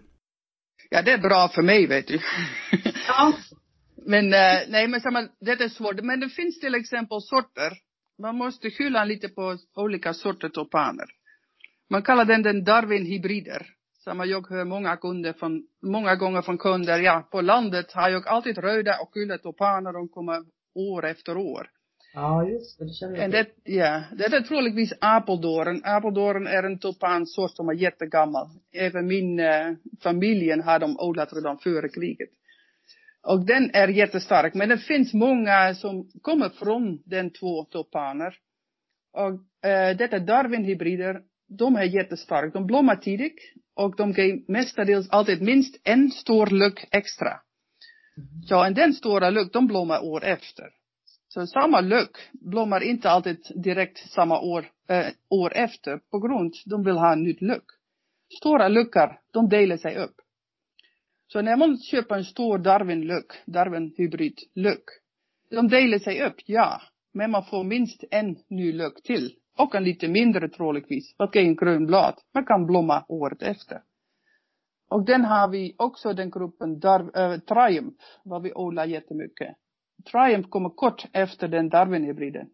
[0.89, 2.19] Ja, det är bra för mig, vet du.
[3.07, 3.33] Ja.
[4.05, 6.01] men nej, men samma, det är svårt.
[6.03, 7.71] Men det finns till exempel sorter
[8.17, 11.05] man måste skylla lite på olika sorter tulpaner.
[11.89, 13.65] Man kallar den den Darwin-hybrider.
[14.03, 18.27] Som jag hör många kunder från, många gånger från kunder, ja på landet har jag
[18.27, 20.43] alltid röda och gula tulpaner, de kommer
[20.75, 21.69] år efter år.
[22.13, 25.81] Ja, just det, det känner jag det, Ja, det är troligtvis Apeldoorn.
[25.83, 28.47] Apeldoorn är en tulpansort som är jättegammal.
[28.73, 29.73] Även min äh,
[30.03, 32.29] familjen har de odlat redan före kriget.
[33.23, 34.53] Och den är jättestark.
[34.53, 38.35] Men det finns många som kommer från den två tulpaner.
[39.13, 42.49] Och äh, detta Darwin-hybrider, de är jättestarka.
[42.53, 43.39] De blommar tidigt
[43.75, 47.39] och de ger mestadels alltid minst en stor luck extra.
[48.45, 50.69] Så en den stora luck, de blommar år efter.
[51.27, 56.83] Så samma luck blommar inte alltid direkt samma år, äh, år efter på grund de
[56.83, 57.65] vill ha en nytt luck.
[58.39, 60.15] Stora luckor, de delar sig upp.
[61.33, 64.83] Så när man köper en stor Darwin-luck, Darwin-hybrid-luck,
[65.49, 66.81] de delar sig upp, ja.
[67.13, 69.31] Men man får minst en ny lök till.
[69.57, 72.15] Och en lite mindre troligtvis, vad är en grön blad.
[72.33, 73.81] Man kan blomma året efter.
[74.89, 79.55] Och den har vi också den gruppen Dar äh, Triumph, vad vi odlar jättemycket.
[80.11, 82.49] Triumph kommer kort efter den Darwin-hybriden.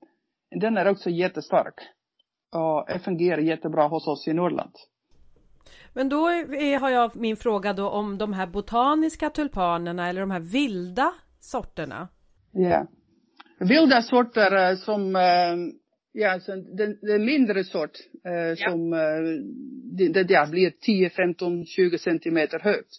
[0.62, 1.76] Den är också jättestark.
[2.56, 4.76] Och fungerar jättebra hos oss i Norrland.
[5.94, 10.32] Men då är, har jag min fråga då om de här botaniska tulpanerna eller de
[10.32, 12.08] här vilda sorterna.
[12.52, 12.88] Ja.
[13.60, 15.56] Vilda sorter eh, som, eh,
[16.12, 16.40] ja,
[16.78, 18.70] den, den mindre sort eh, ja.
[18.70, 18.92] som
[19.98, 22.90] det, det ja, blir 10, 15, 20 centimeter högt.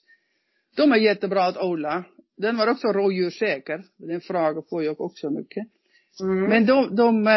[0.76, 2.04] De är jättebra att odla.
[2.36, 3.84] Den var också rådjurssäker.
[3.96, 5.66] Den frågan får jag också mycket.
[6.22, 6.44] Mm.
[6.44, 7.28] Men de, de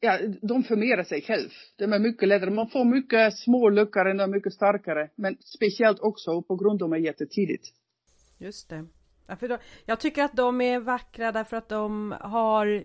[0.00, 1.48] ja, de förmerar sig själv.
[1.76, 2.50] De är mycket lättare.
[2.50, 5.10] Man får mycket små luckor och mycket starkare.
[5.16, 7.64] Men speciellt också på grund av att de är jättetidigt.
[8.38, 8.86] Just det.
[9.30, 12.84] Ja, för då, jag tycker att de är vackra därför att de har,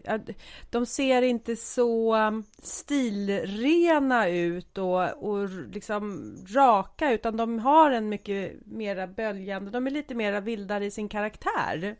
[0.71, 8.09] de ser inte så um, stilrena ut och, och liksom raka utan de har en
[8.09, 11.95] mycket mera böljande, de är lite mera vildare i sin karaktär.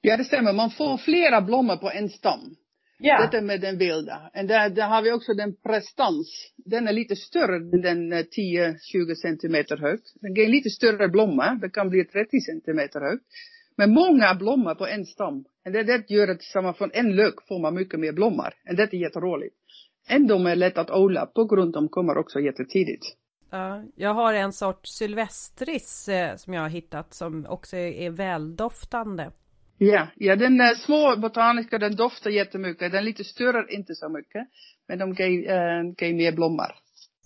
[0.00, 2.56] Ja det stämmer, man får flera blommor på en stam.
[3.04, 3.22] Ja.
[3.22, 4.30] Detta med den vilda.
[4.34, 6.52] Och där, där har vi också den prestans.
[6.56, 10.06] Den är lite större än den 10-20 eh, centimeter högt.
[10.20, 11.58] Den ger lite större blomma.
[11.62, 13.24] Det kan bli 30 centimeter högt.
[13.76, 15.44] Men många blommor på en stam.
[15.64, 18.54] Och det, det gör att samma från en lök får man mycket mer blommor.
[18.68, 19.56] Och det är jätteroligt.
[20.08, 23.04] Ändå är lätt att odla på grund av att de kommer också jättetidigt.
[23.50, 29.30] Ja, jag har en sort sylvestris eh, som jag har hittat som också är väldoftande.
[29.84, 32.92] Ja, ja den är små botaniska, den doftar jättemycket.
[32.92, 34.48] Den lite större, inte så mycket.
[34.88, 36.74] Men de ger, äh, mer blommor.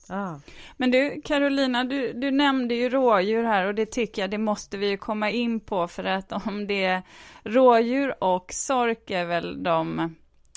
[0.09, 0.35] Ah.
[0.77, 4.77] Men du Carolina, du, du nämnde ju rådjur här och det tycker jag det måste
[4.77, 7.03] vi ju komma in på för att om det är
[7.45, 10.15] rådjur och sork är väl de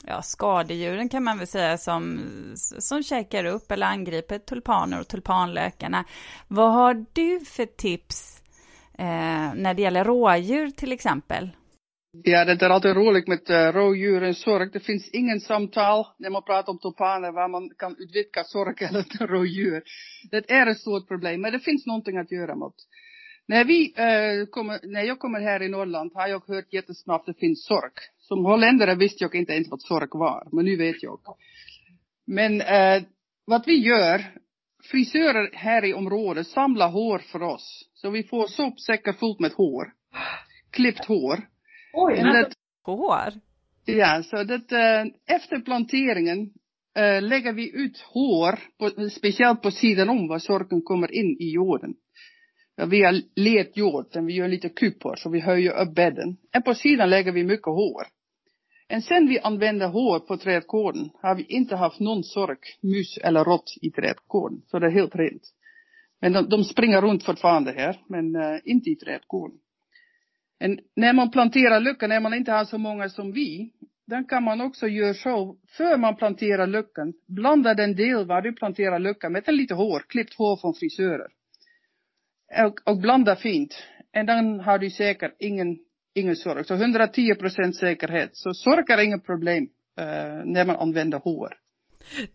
[0.07, 2.19] ja, skadedjuren kan man väl säga som,
[2.79, 6.05] som käkar upp eller angriper tulpaner och tulpanlökarna.
[6.47, 8.41] Vad har du för tips
[8.97, 11.49] eh, när det gäller rådjur till exempel?
[12.11, 14.69] Ja, det är alltid roligt med eh, uh, rådjuren sorg.
[14.73, 19.27] Det finns ingen samtal när man pratar om tulpaner var man kan utvidga sorg eller
[19.27, 19.83] rådjur.
[20.31, 22.75] Det är ett stort problem, men det finns någonting att göra mot.
[23.47, 27.35] När vi uh, kommer, när jag kommer här i Norrland har jag hört jättesnabbt att
[27.35, 27.91] det finns sorg.
[28.17, 31.19] Som holländare visste jag inte ens vad sorg var, men nu vet jag.
[32.27, 33.03] Men uh,
[33.45, 34.25] vad vi gör,
[34.91, 37.89] frisörer här i området samlar hår för oss.
[37.93, 39.93] Så vi får sopsäckar fullt med hår.
[40.71, 41.39] Klippt hår.
[41.93, 42.49] Oj, det,
[42.85, 43.33] hår?
[43.85, 46.53] Ja, så det, äh, efter planteringen
[47.21, 51.93] lägger vi ut hår, på, speciellt på sidan om var sorken kommer in i jorden.
[52.87, 56.37] vi har let jord, och vi gör lite kupor så vi höjer upp bädden.
[56.57, 58.03] Och på sidan lägger vi mycket hår.
[58.95, 63.43] Och sen vi använder hår på trädgården har vi inte haft någon sork, mus eller
[63.43, 64.61] rått i trädgården.
[64.65, 65.43] Så det är helt rent.
[66.21, 69.57] Men de, de springer runt fortfarande här, men uh, inte i trädgården.
[70.59, 73.71] En, när man planterar luckan, när man inte har så många som vi,
[74.07, 78.53] den kan man också göra så, för man planterar luckan, blanda den del var du
[78.53, 81.27] planterar luckan med en lite hår, klippt hår från frisörer.
[82.65, 83.83] Och, och blanda fint.
[84.17, 85.77] Och då har du säkert ingen,
[86.13, 86.67] ingen sork.
[86.67, 88.29] Så 110 procent säkerhet.
[88.33, 89.63] Så sork är inget problem
[89.99, 91.57] uh, när man använder hår.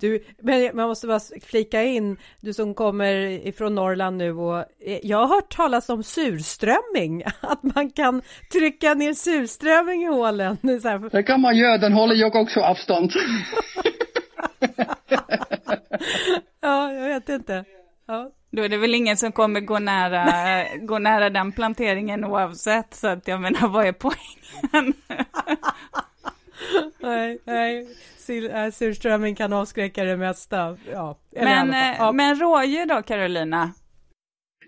[0.00, 3.12] Du, men man måste bara flika in, du som kommer
[3.48, 8.94] ifrån Norrland nu och eh, jag har hört talas om surströmming, att man kan trycka
[8.94, 10.58] ner surströmming i hålen.
[11.12, 13.12] Det kan man göra, den håller jag också avstånd.
[16.60, 17.64] ja, jag vet inte.
[18.06, 18.30] Ja.
[18.50, 20.26] Då är det väl ingen som kommer gå nära,
[20.78, 24.92] gå nära den planteringen oavsett, så att jag menar, vad är poängen?
[26.98, 27.86] nej, nej.
[28.28, 30.76] Äh, surströmming kan avskräcka det mesta.
[30.92, 32.12] Ja, men, eh, ja.
[32.12, 33.72] men rådjur då, Carolina?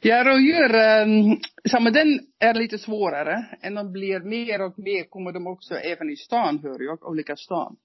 [0.03, 3.47] Ja, rådjur, um, samma den är lite svårare.
[3.63, 7.37] Än de blir mer och mer kommer de också även i stan, hör jag, olika
[7.37, 7.77] stan.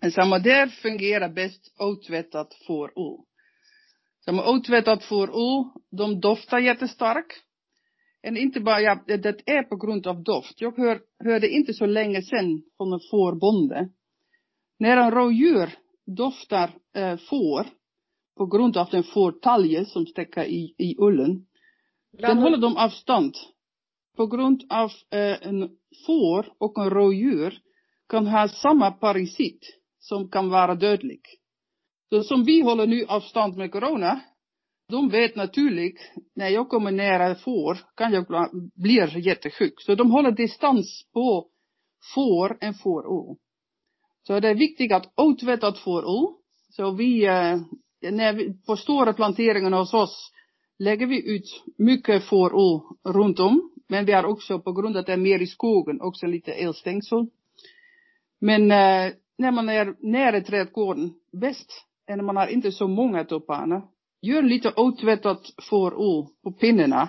[0.00, 3.18] Men samma där fungerar bäst otvättat fårull.
[4.24, 7.43] Samma otvättat fårull, de doftar jättestarkt.
[8.26, 10.60] Och inte bara, ja, det är på grund av doft.
[10.60, 13.88] Jag hör, hörde inte så länge sedan från en fårbonde
[14.78, 15.70] när en rådjur
[16.06, 17.66] doftar eh, får
[18.36, 21.46] på grund av den fårtalje som sticker i, i ullen,
[22.12, 23.34] den håller de avstånd.
[24.16, 25.70] På grund av eh, en
[26.06, 27.58] får och en rådjur
[28.08, 31.20] kan ha samma parasit som kan vara dödlig.
[32.08, 34.20] Så som vi håller nu avstånd med corona,
[34.88, 36.00] de vet naturligt,
[36.34, 38.26] när jag kommer nära får kan jag
[38.74, 39.74] bli jättesjuk.
[39.80, 41.48] Så de håller distans på
[42.14, 43.36] får en fårull.
[44.26, 46.34] Så det är viktigt att outvettat fårull.
[46.70, 47.60] Så vi, eh,
[48.10, 50.30] när vi, på stora planteringar hos oss
[50.78, 53.70] lägger vi ut mycket fårull runt om.
[53.88, 56.52] Men vi har också, på grund av att det är mer i skogen, också lite
[56.52, 57.26] elstängsel.
[58.40, 61.72] Men eh, när man är nära trädgården, bäst
[62.08, 63.82] när man har inte så många tulpaner.
[64.24, 67.08] Gör lite otvättat fårull på pinnarna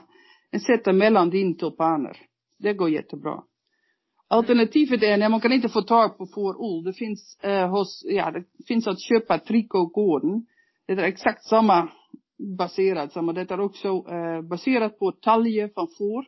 [0.53, 2.17] och sätta mellan din tulpaner.
[2.59, 3.43] Det går jättebra.
[4.27, 6.83] Alternativet är när man kan inte få tag på fårull.
[6.83, 10.45] Det finns eh, hos, ja det finns att köpa Tricogården.
[10.87, 11.89] Det är exakt samma
[12.57, 13.33] baserat, samma.
[13.33, 16.25] Det är också eh, baserat på talje från får.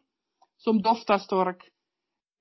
[0.58, 1.68] Som doftar starkt.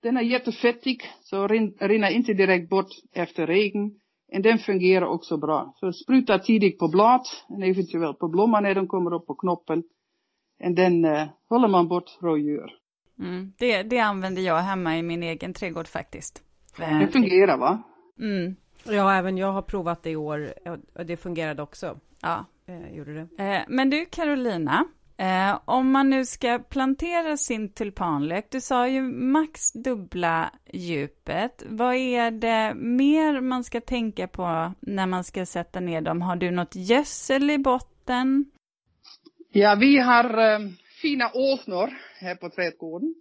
[0.02, 4.00] Den är jättefettig, så rinner inte direkt bort efter regn.
[4.34, 5.74] Och den fungerar också bra.
[5.80, 7.26] Så spruta tidigt på blad,
[7.62, 9.82] eventuellt på blommor när de kommer upp på knoppen.
[10.64, 12.70] Och den eh, håller man bort rådjur.
[13.18, 13.52] Mm.
[13.58, 16.42] Det, det använder jag hemma i min egen trädgård faktiskt.
[16.76, 17.82] Det fungerar va?
[18.20, 18.56] Mm.
[18.84, 20.54] Ja, även jag har provat det i år
[20.94, 21.98] och det fungerade också.
[22.22, 22.44] Ja.
[22.68, 23.44] Eh, gjorde det.
[23.44, 24.84] Eh, men du Carolina,
[25.18, 31.62] eh, om man nu ska plantera sin tulpanlök, du sa ju max dubbla djupet.
[31.66, 36.22] Vad är det mer man ska tänka på när man ska sätta ner dem?
[36.22, 38.44] Har du något gödsel i botten?
[39.52, 40.58] Ja, vi har eh,
[41.02, 43.14] fina åsnor här på trädgården,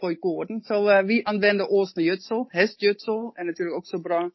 [0.00, 4.30] på gården, Så eh, vi använder åsnegödsel, hästgödsel är naturligtvis också bra.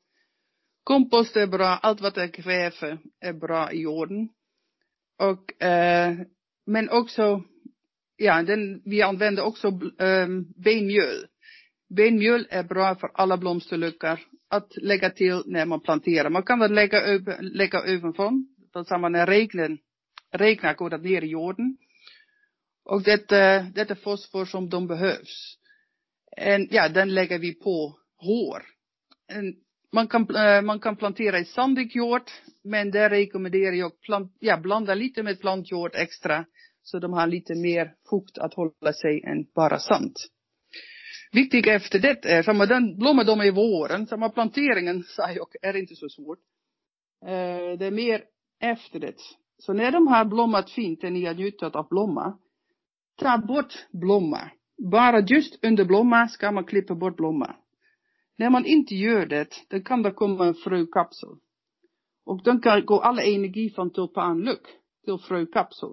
[0.84, 4.30] Kompost är bra, allt vad det kväve är bra i jorden.
[5.20, 6.18] Och, eh,
[6.70, 7.44] men också,
[8.16, 11.28] ja, den, vi använder också um, benmjöl.
[11.96, 16.30] Benmjöl är bra för alla blomsterluckor att lägga till när man planterar.
[16.30, 18.32] Man kan det lägga, över, lägga ovanför,
[18.74, 19.78] på samma när regnen
[20.32, 21.78] regnar går det ner i jorden.
[22.86, 25.58] Och detta, detta fosfor som de behövs.
[26.38, 28.64] En, ja, den lägger vi på hår.
[29.28, 29.56] En,
[29.92, 32.32] man, kan, eh, man kan plantera i sandig jord,
[32.64, 36.46] men där rekommenderar jag plant, ja, blanda lite med plantjord extra,
[36.84, 40.16] så de har lite mer fukt att hålla sig än bara sand.
[41.32, 45.78] Viktigt efter det är, samma den blommar de i våren, samma planteringen, sa jag, är
[45.78, 46.40] inte så svårt.
[47.26, 48.24] Eh, det är mer
[48.62, 49.16] efter det.
[49.58, 52.38] Så när de har blommat fint och ni har njutit av blomma,
[53.20, 54.52] ta bort blomma.
[54.92, 57.56] Bara just under blomma ska man klippa bort blomma.
[58.40, 61.30] När man inte gör det, då kan det komma en frökapsel.
[62.26, 64.68] Och den kan gå all energi från tulpanluck
[65.06, 65.90] till frökapsel.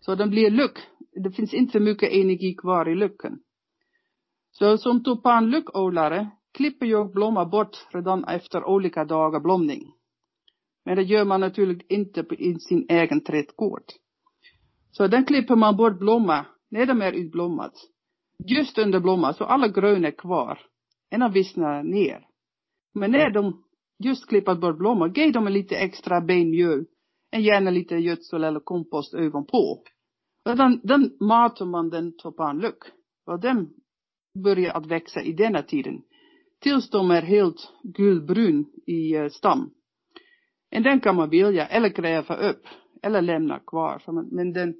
[0.00, 0.78] Så den blir luck.
[1.24, 3.38] Det finns inte mycket energi kvar i lucken.
[4.50, 9.92] Så som tulpanluckodlare klipper jag blommor bort redan efter olika dagar blomning.
[10.84, 13.84] Men det gör man naturligtvis inte i sin egen trädgård.
[14.90, 17.72] Så den klipper man bort blommor, när de är utblommat.
[18.48, 20.58] Just under blomman, så alla gröna är kvar.
[21.14, 22.26] En av vissnar ner.
[22.94, 23.64] Men när de
[24.04, 26.84] just klippat bort blommor, ge dem lite extra benmjöl.
[27.34, 29.82] Och gärna lite gödsel eller kompost ovanpå.
[30.44, 32.78] Och den, den matar man den tulpanlök.
[33.26, 33.70] Och den
[34.44, 36.02] börjar att växa i denna tiden.
[36.60, 39.70] Tills de är helt gulbrun i eh, stam.
[40.76, 42.62] Och den kan man vilja eller gräva upp.
[43.02, 44.02] Eller lämna kvar.
[44.30, 44.74] Men den,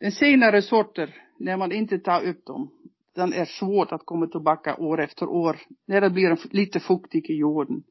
[0.00, 2.70] den senare sorter, när man inte tar upp dem,
[3.18, 5.56] den är svårt att komma tillbaka år efter år.
[5.86, 7.82] När det blir lite fuktig i jorden.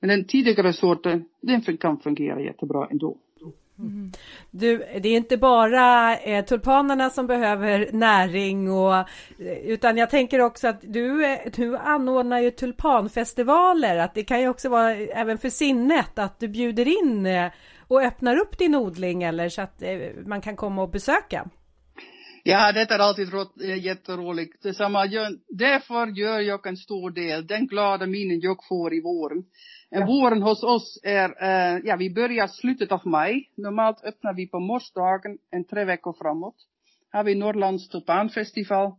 [0.00, 3.16] Men den tidigare sorten, den kan fungera jättebra ändå.
[3.78, 4.12] Mm.
[4.50, 9.06] Du, det är inte bara eh, tulpanerna som behöver näring och eh,
[9.64, 14.48] utan jag tänker också att du, eh, du anordnar ju tulpanfestivaler, att det kan ju
[14.48, 17.50] också vara eh, även för sinnet att du bjuder in eh,
[17.88, 21.48] och öppnar upp din odling eller så att eh, man kan komma och besöka.
[22.48, 24.62] Ja, det är alltid rått, äh, jätteroligt.
[24.62, 25.06] Detsamma,
[25.48, 29.44] därför gör jag en stor del, den glada minen jag får i våren.
[29.90, 30.06] Ja.
[30.06, 33.50] Våren hos oss är, äh, ja vi börjar slutet av maj.
[33.56, 36.56] Normalt öppnar vi på morsdagen en tre veckor framåt.
[37.12, 38.92] Har vi Norrlands tulpanfestival.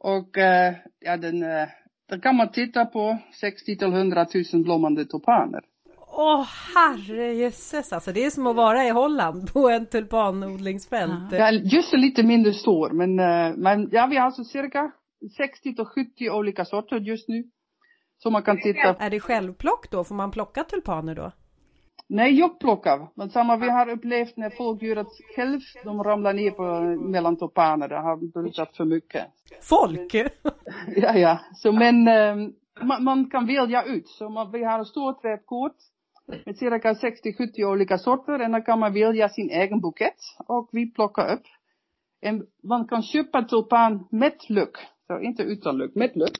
[0.00, 1.68] Och äh, ja, den, äh,
[2.08, 5.64] där kan man titta på 60 till 100 000 blommande tulpaner.
[6.20, 11.32] Åh herrejösses alltså, det är som att vara i Holland på en tulpanodlingsfält.
[11.32, 14.90] Ja, just lite mindre stor, men, uh, men ja, vi har alltså cirka
[15.36, 17.44] 60 till 70 olika sorter just nu.
[18.18, 18.94] Så man kan titta.
[18.94, 20.04] Är det självplock då?
[20.04, 21.32] Får man plocka tulpaner då?
[22.08, 23.08] Nej, jag plockar.
[23.14, 27.36] Men samma vi har upplevt när folk gör att själv, de ramlar ner på mellan
[27.36, 29.26] tulpaner, det har brutit för mycket.
[29.62, 30.14] Folk?
[30.96, 31.38] ja, ja.
[31.54, 34.08] Så men, um, man, man, kan välja ut.
[34.08, 35.76] Så man, vi har en stor trädkort
[36.28, 40.90] med cirka 60-70 olika sorter en dan kan man välja sin egen bukett och vi
[40.90, 41.46] plockar upp.
[42.20, 44.76] En, man kan köpa tulpan med lök,
[45.06, 46.30] så inte utan lök, med lök.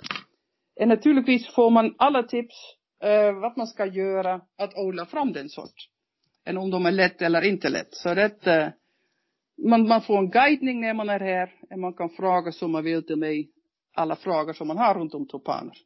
[0.76, 2.54] Och eh, naturligtvis får man alla tips
[3.04, 5.88] uh, vad man ska göra att odla fram den sort.
[6.44, 7.88] Än om de är lätt eller inte lätt.
[7.94, 8.68] Så det, uh,
[9.68, 12.84] man, man får en guidning när man är här och man kan fråga som man
[12.84, 13.50] vill till mig
[13.94, 15.76] alla frågor som man har runt om tulpaner.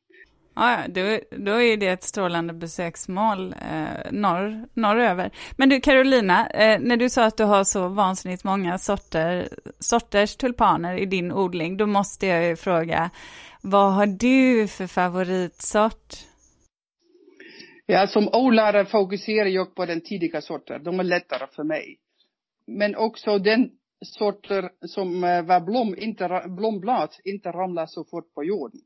[0.55, 5.31] Ja, då, då är det ett strålande besöksmål eh, norr, norröver.
[5.57, 9.49] Men du Carolina, eh, när du sa att du har så vansinnigt många sorter,
[9.79, 13.11] sorters tulpaner i din odling, då måste jag ju fråga,
[13.63, 16.15] vad har du för favoritsort?
[17.87, 20.85] Ja, som odlare fokuserar jag på den tidiga sorten.
[20.85, 21.99] De är lättare för mig.
[22.67, 23.71] Men också den
[24.05, 28.81] sorter som eh, var blom, inte, blomblad inte ramlar så fort på jorden.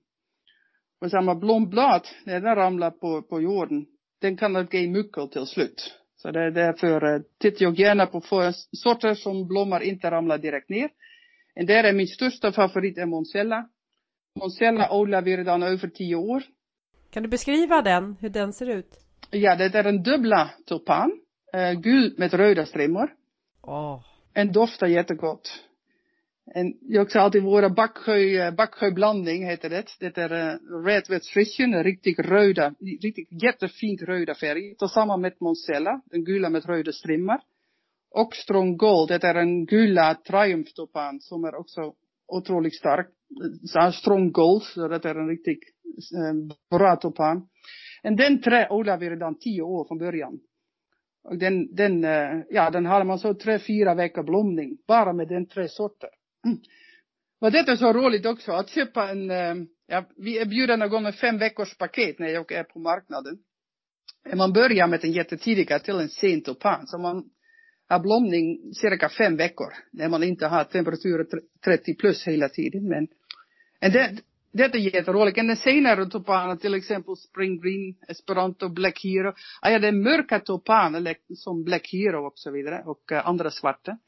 [1.00, 3.86] Och samma blomblad, när den ramlar på, på jorden,
[4.20, 5.94] den kan det ge mycket till slut.
[6.16, 8.20] Så det är därför eh, tittar jag gärna på
[8.72, 10.90] sorter som blommar inte ramlar direkt ner.
[11.60, 13.68] Och där är min största favorit är Monsella.
[14.40, 16.42] Monsella odlar vi redan över tio år.
[17.10, 18.90] Kan du beskriva den, hur den ser ut?
[19.30, 21.12] Ja, det är en dubbla tulpan.
[21.56, 23.10] Uh, gul med röda strimmor.
[23.62, 24.00] Oh.
[24.34, 25.62] En doftar jättegott.
[26.54, 29.86] En, jag sa alltid våra backsjö, backsjöblandning heter det.
[30.00, 34.76] Det är uh, Red Wet Frisian, riktigt röda, riktigt jättefint röda färg.
[34.76, 37.40] Tillsammans med Monsella, den gula med röda strimmar.
[38.10, 41.94] Och Strong Gold, det är en gula Triumph tulpan som är också
[42.26, 43.08] otroligt stark.
[43.94, 45.62] Strong Gold, så det är en riktigt
[46.16, 47.48] uh, bra tulpan.
[48.04, 50.40] Och den trä odlar vi redan tio år från början.
[51.24, 55.28] Och den, den, uh, ja den har man så tre, fyra veckor blomning, bara med
[55.28, 56.10] den tre sorter.
[56.46, 56.58] Mm.
[57.40, 59.54] Och det är så roligt också att köpa en, eh,
[59.86, 63.38] ja, vi erbjuder någon gång fem veckors paket när jag är på marknaden.
[64.34, 67.24] Man börjar med en jättetidiga till en sen tulpan, så man
[67.88, 71.26] har blomning cirka fem veckor, när man inte har temperaturer
[71.64, 72.88] 30 plus hela tiden.
[72.88, 73.06] Men,
[73.92, 74.20] det,
[74.52, 75.38] det är jätteroligt.
[75.38, 79.32] Och den senare tulpaner, till exempel Spring Green, Esperanto, Black Hero.
[79.60, 83.50] Ah, ja, det är mörka tulpaner som Black Hero och så vidare och eh, andra
[83.50, 83.98] svarta.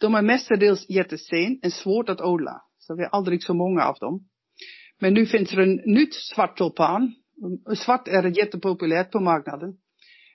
[0.00, 2.62] De är mestadels jättesen och svårt att odla.
[2.78, 4.28] Så vi har aldrig så många av dem.
[5.00, 7.14] Men nu finns det en nytt svart tulpan.
[7.76, 9.76] Svart är jättepopulärt på marknaden.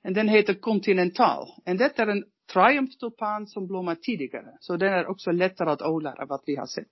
[0.04, 1.48] En den heter Continental.
[1.66, 4.58] Och det är en Triumph tulpan som blommar tidigare.
[4.60, 6.88] Så den är också lättare att odla än vad vi har sett.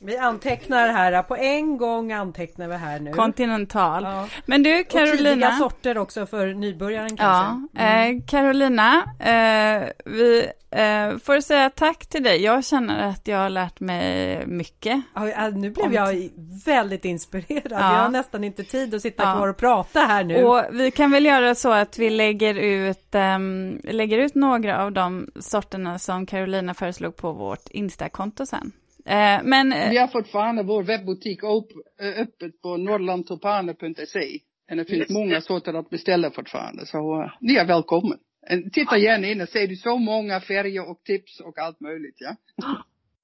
[0.00, 3.12] Vi antecknar här, på en gång antecknar vi här nu.
[3.12, 4.02] Kontinental.
[4.04, 4.28] Ja.
[4.46, 5.52] Men du Och tidiga Carolina.
[5.52, 7.78] sorter också för nybörjaren Ja, kanske.
[7.82, 8.16] Mm.
[8.18, 12.42] eh, Carolina, eh, vi eh, får säga tack till dig.
[12.42, 15.02] Jag känner att jag har lärt mig mycket.
[15.14, 16.28] Ja, ja, nu blev jag
[16.66, 17.62] väldigt inspirerad.
[17.70, 17.92] Ja.
[17.94, 19.34] Jag har nästan inte tid att sitta Ja.
[19.36, 20.44] kvar och prata här nu.
[20.44, 24.92] Och vi kan väl göra så att vi lägger ut, ehm, lägger ut några av
[24.92, 28.72] de sorterna som Carolina föreslog på vårt Insta-konto sen.
[29.06, 34.38] Eh, men eh, Vi har fortfarande vår webbutik eh, öppet på norrlandtulpaner.se.
[34.68, 38.18] Det finns många sorter att beställa fortfarande, så uh, ni är välkommen.
[38.50, 42.16] Eh, Titta gärna in och se, du så många färger och tips och allt möjligt,
[42.18, 42.36] ja.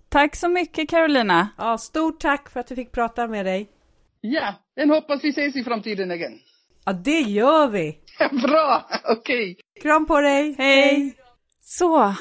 [0.09, 1.49] tack så mycket Carolina.
[1.59, 3.69] Ja, stort tack för att vi fick prata med dig.
[4.21, 6.39] Ja, den hoppas vi ses i framtiden igen.
[6.85, 7.99] Ja, det gör vi.
[8.43, 9.57] Bra, okej.
[9.83, 10.55] Kram på dig.
[10.59, 11.17] Hej!
[11.61, 12.15] Så,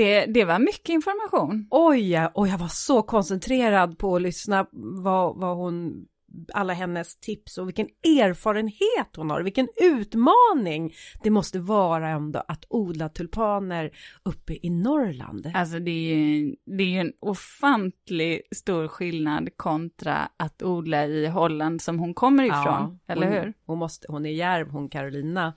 [0.00, 1.66] det, det var mycket information.
[1.70, 6.06] Oj, ja, och jag var så koncentrerad på att lyssna vad, vad hon,
[6.54, 12.64] alla hennes tips och vilken erfarenhet hon har, vilken utmaning det måste vara ändå att
[12.68, 13.90] odla tulpaner
[14.22, 15.52] uppe i Norrland.
[15.54, 21.26] Alltså det är ju det är ju en ofantlig stor skillnad kontra att odla i
[21.26, 23.54] Holland som hon kommer ifrån, eller hon, hur?
[23.66, 25.54] Hon, måste, hon är järv, hon Carolina.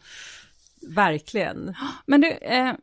[0.88, 1.74] Verkligen.
[2.06, 2.74] Men du, eh,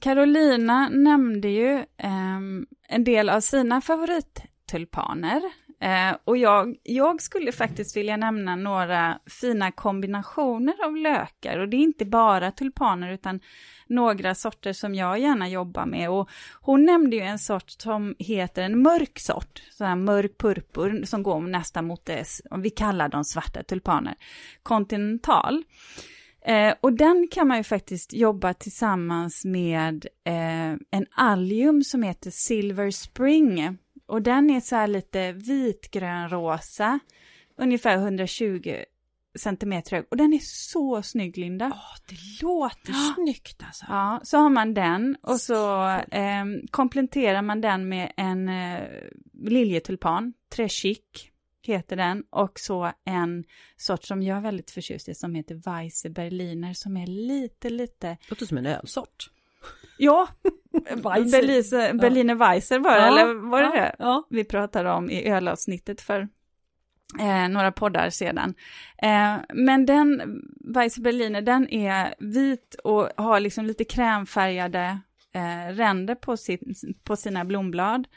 [0.00, 2.40] Carolina nämnde ju eh,
[2.88, 5.42] en del av sina favorittulpaner.
[5.82, 11.58] Eh, och jag, jag skulle faktiskt vilja nämna några fina kombinationer av lökar.
[11.58, 13.40] Och det är inte bara tulpaner utan
[13.86, 16.10] några sorter som jag gärna jobbar med.
[16.10, 16.30] Och
[16.60, 21.22] hon nämnde ju en sort som heter en mörk sort, så här mörk purpur som
[21.22, 22.24] går nästan mot det,
[22.58, 24.14] vi kallar dem svarta tulpaner,
[24.62, 25.64] kontinental.
[26.42, 32.30] Eh, och den kan man ju faktiskt jobba tillsammans med eh, en allium som heter
[32.30, 33.78] Silver Spring.
[34.06, 36.98] Och den är så här lite vitgrönrosa,
[37.56, 38.74] ungefär 120
[39.38, 40.04] centimeter hög.
[40.10, 41.66] Och den är så snygg, Linda.
[41.74, 43.84] Åh, det låter snyggt alltså.
[43.88, 48.82] Ja, så har man den och så eh, kompletterar man den med en eh,
[49.32, 51.29] liljetulpan, Trechic
[51.70, 53.44] heter den, och så en
[53.76, 58.16] sort som jag är väldigt förtjust i som heter Weisse Berliner som är lite, lite,
[58.28, 59.30] Låter som en ölsort.
[59.98, 60.28] ja,
[60.72, 61.40] Weisse.
[61.40, 63.96] Berlise, Berliner Weisser var det, eller var det ja, det?
[63.98, 64.26] Ja.
[64.30, 66.28] vi pratade om i ölavsnittet för
[67.20, 68.54] eh, några poddar sedan.
[69.02, 70.22] Eh, men den,
[70.74, 75.00] Weisse Berliner, den är vit och har liksom lite krämfärgade
[75.32, 78.08] eh, ränder på, sin, på sina blomblad.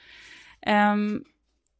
[0.61, 1.23] Ehm,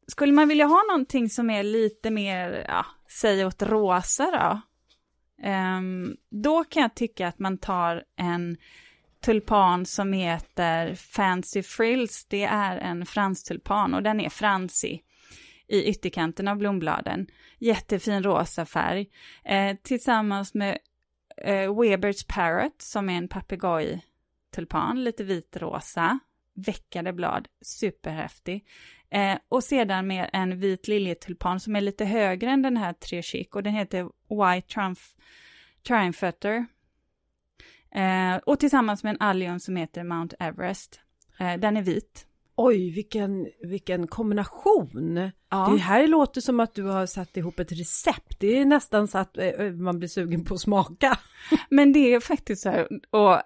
[0.08, 4.62] skulle man vilja ha någonting som är lite mer, ja, säg åt rosa då,
[5.44, 8.58] Um, då kan jag tycka att man tar en
[9.26, 12.26] tulpan som heter Fancy Frills.
[12.26, 15.04] Det är en franstulpan och den är fransig
[15.68, 17.28] i ytterkanten av blombladen.
[17.60, 19.10] Jättefin rosa färg.
[19.46, 20.78] Eh, tillsammans med
[21.38, 26.20] eh, Webers Parrot som är en papegojtulpan, lite vitrosa.
[26.56, 28.66] Veckade blad, superhäftig.
[29.14, 33.22] Eh, och sedan med en vit liljetulpan som är lite högre än den här tre
[33.22, 35.02] chic och den heter White Triumph,
[35.88, 36.66] Triumphator.
[37.96, 41.00] Eh, och tillsammans med en allium som heter Mount Everest.
[41.40, 42.28] Eh, den är vit.
[42.56, 45.32] Oj, vilken, vilken kombination.
[45.50, 45.70] Ja.
[45.72, 48.40] Det här låter som att du har satt ihop ett recept.
[48.40, 51.18] Det är nästan så att eh, man blir sugen på att smaka.
[51.70, 53.42] Men det är faktiskt så här, och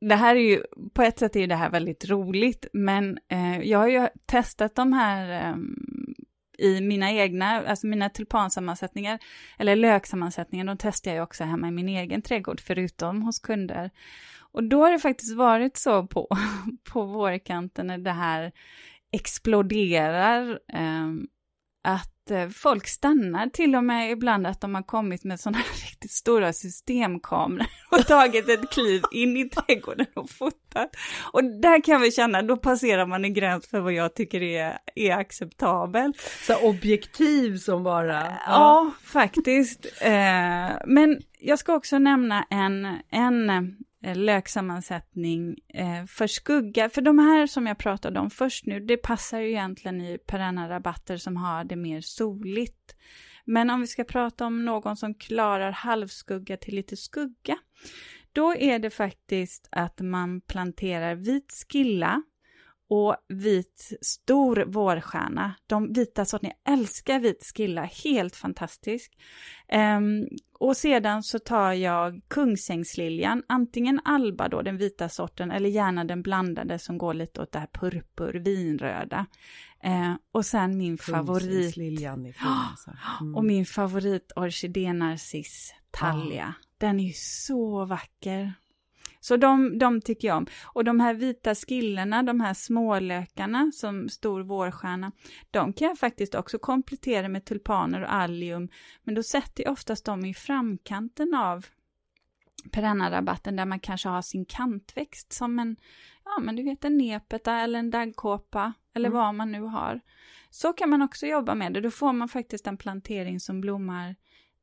[0.00, 3.78] det här är ju, på ett sätt är det här väldigt roligt, men eh, jag
[3.78, 5.56] har ju testat de här eh,
[6.58, 9.18] i mina egna, alltså mina tulpansammansättningar,
[9.58, 13.90] eller löksammansättningar, de testar jag ju också hemma i min egen trädgård, förutom hos kunder.
[14.52, 16.28] Och då har det faktiskt varit så på,
[16.92, 18.52] på vårkanten när det här
[19.12, 21.08] exploderar, eh,
[21.84, 25.58] att eh, folk stannar till och med ibland att de har kommit med sådana
[25.88, 30.90] riktigt stora systemkameror och tagit ett kliv in i trädgården och fotat.
[31.32, 34.78] Och där kan vi känna, då passerar man en gräns för vad jag tycker är,
[34.94, 36.16] är acceptabelt.
[36.46, 38.38] Så objektiv som bara...
[38.46, 39.86] Ja, faktiskt.
[40.00, 43.62] Eh, men jag ska också nämna en, en eh,
[44.02, 46.88] Eh, löksammansättning eh, för skugga.
[46.88, 50.68] För de här som jag pratade om först nu, det passar ju egentligen i perenna
[50.68, 52.96] rabatter som har det mer soligt.
[53.44, 57.58] Men om vi ska prata om någon som klarar halvskugga till lite skugga,
[58.32, 62.22] då är det faktiskt att man planterar vit skilla
[62.88, 65.54] och vit stor vårstjärna.
[65.66, 69.12] De vita sorterna, jag älskar vit skilla, helt fantastisk.
[69.72, 76.04] Um, och sedan så tar jag kungsängsliljan, antingen alba då, den vita sorten, eller gärna
[76.04, 79.26] den blandade som går lite åt det här purpur, vinröda.
[79.86, 81.76] Uh, och sen min favorit...
[81.76, 82.34] Liljan i
[83.20, 83.34] mm.
[83.34, 86.54] Och min favorit orkidénarciss, talja.
[86.58, 86.64] Ah.
[86.78, 88.52] Den är ju så vacker.
[89.20, 90.46] Så de, de tycker jag om.
[90.64, 95.12] Och de här vita skillorna, de här smålökarna som stor vårstjärna,
[95.50, 98.68] de kan jag faktiskt också komplettera med tulpaner och allium,
[99.02, 101.66] men då sätter jag oftast dem i framkanten av
[102.72, 105.76] perennarabatten där man kanske har sin kantväxt som en,
[106.24, 109.18] ja men du vet en nepeta eller en daggkåpa eller mm.
[109.18, 110.00] vad man nu har.
[110.50, 114.16] Så kan man också jobba med det, då får man faktiskt en plantering som blommar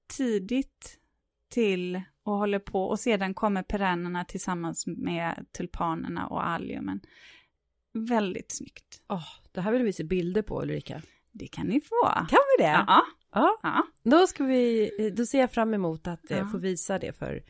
[0.07, 0.99] tidigt
[1.49, 7.01] till och håller på och sedan kommer perennerna tillsammans med tulpanerna och alliumen.
[7.93, 9.01] Väldigt snyggt.
[9.09, 11.01] Oh, det här vill vi se bilder på Ulrika.
[11.31, 12.05] Det kan ni få.
[12.05, 12.83] Kan vi det?
[12.87, 13.05] Ja.
[13.33, 13.59] ja.
[13.63, 13.83] ja.
[14.03, 16.45] Då, ska vi, då ser jag fram emot att eh, ja.
[16.45, 17.43] få visa det för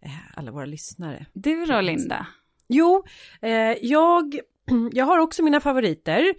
[0.00, 1.26] eh, alla våra lyssnare.
[1.32, 2.26] Du då Linda?
[2.68, 3.04] Jo,
[3.42, 4.38] eh, jag
[4.92, 6.34] jag har också mina favoriter,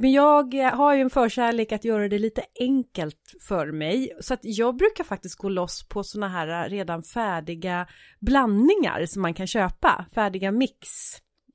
[0.00, 4.12] men jag eh, har ju en förkärlek att göra det lite enkelt för mig.
[4.20, 7.86] Så att jag brukar faktiskt gå loss på såna här eh, redan färdiga
[8.20, 10.88] blandningar som man kan köpa, färdiga mix.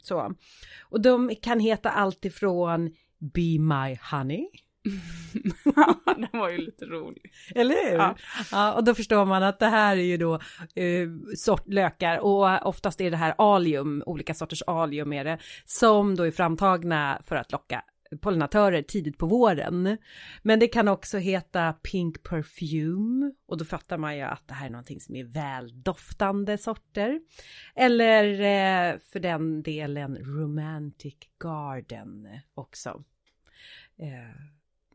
[0.04, 0.34] Så.
[0.84, 2.90] Och de kan heta allt ifrån
[3.34, 4.48] Be My Honey
[6.16, 7.32] den var ju lite rolig.
[7.56, 7.98] Eller hur?
[7.98, 8.16] Ja.
[8.52, 8.74] ja.
[8.74, 10.34] och då förstår man att det här är ju då
[10.76, 16.16] eh, sort lökar och oftast är det här alium, olika sorters alium är det, som
[16.16, 17.84] då är framtagna för att locka
[18.22, 19.98] pollinatörer tidigt på våren.
[20.42, 24.66] Men det kan också heta pink perfume och då fattar man ju att det här
[24.66, 27.20] är någonting som är väldoftande sorter.
[27.76, 33.04] Eller eh, för den delen romantic garden också.
[34.00, 34.42] Eh,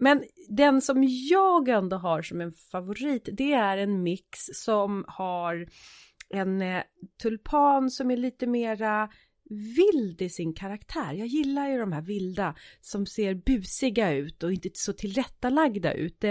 [0.00, 5.68] men den som jag ändå har som en favorit, det är en mix som har
[6.28, 6.82] en eh,
[7.22, 9.08] tulpan som är lite mera
[9.50, 11.12] vild i sin karaktär.
[11.12, 16.24] Jag gillar ju de här vilda som ser busiga ut och inte så tillrättalagda ut.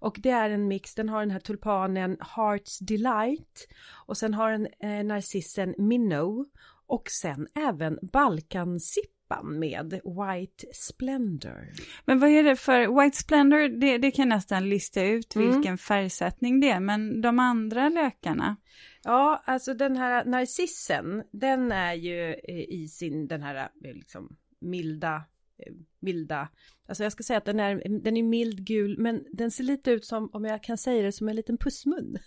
[0.00, 3.68] Och det är en mix, den har den här tulpanen Hearts Delight
[4.06, 6.44] och sen har den eh, narcissen Minnow
[6.86, 11.72] och sen även Balkansipp trappan med White Splendor.
[12.04, 15.50] Men vad är det för, White Splendor, det, det kan nästan lista ut mm.
[15.50, 18.56] vilken färgsättning det är, men de andra lökarna?
[19.02, 23.54] Ja, alltså den här narcissen, den är ju eh, i sin, den här
[23.84, 25.14] eh, liksom milda
[25.58, 26.48] eh, milda,
[26.88, 29.90] alltså jag ska säga att den är, den är mild gul, men den ser lite
[29.90, 32.18] ut som, om jag kan säga det, som en liten pussmun.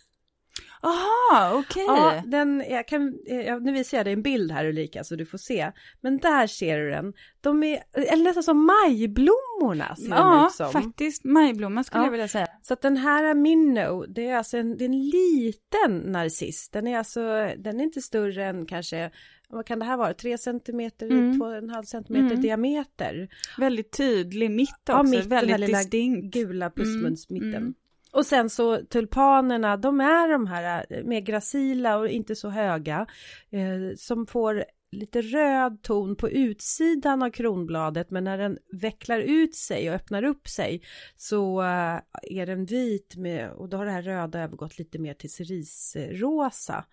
[0.82, 1.84] Aha, okej.
[1.84, 1.96] Okay.
[1.96, 5.26] Ja, den, jag kan, jag, nu visar jag dig en bild här Ulrika så du
[5.26, 5.72] får se.
[6.02, 7.14] Men där ser du den.
[7.42, 10.72] De är, eller nästan som majblommorna ser Ja, ut som.
[10.72, 12.06] faktiskt majblomma skulle ja.
[12.06, 12.48] jag vilja säga.
[12.62, 16.70] Så att den här Minnow, det är alltså en, det är en liten narciss.
[16.70, 19.12] Den är alltså, den är inte större än kanske
[19.50, 21.42] vad kan det här vara, 3 centimeter, mm.
[21.42, 22.42] 2,5 centimeter mm.
[22.42, 23.30] diameter.
[23.58, 26.34] Väldigt tydlig mitt också, ja, mitt, väldigt distinkt.
[26.34, 27.56] gula pussmunsmitten.
[27.56, 27.74] Mm.
[28.12, 33.06] Och sen så tulpanerna, de är de här eh, mer gracila och inte så höga
[33.50, 39.56] eh, som får lite röd ton på utsidan av kronbladet men när den vecklar ut
[39.56, 40.82] sig och öppnar upp sig
[41.18, 45.14] så eh, är den vit med och då har det här röda övergått lite mer
[45.14, 46.86] till cerisrosa.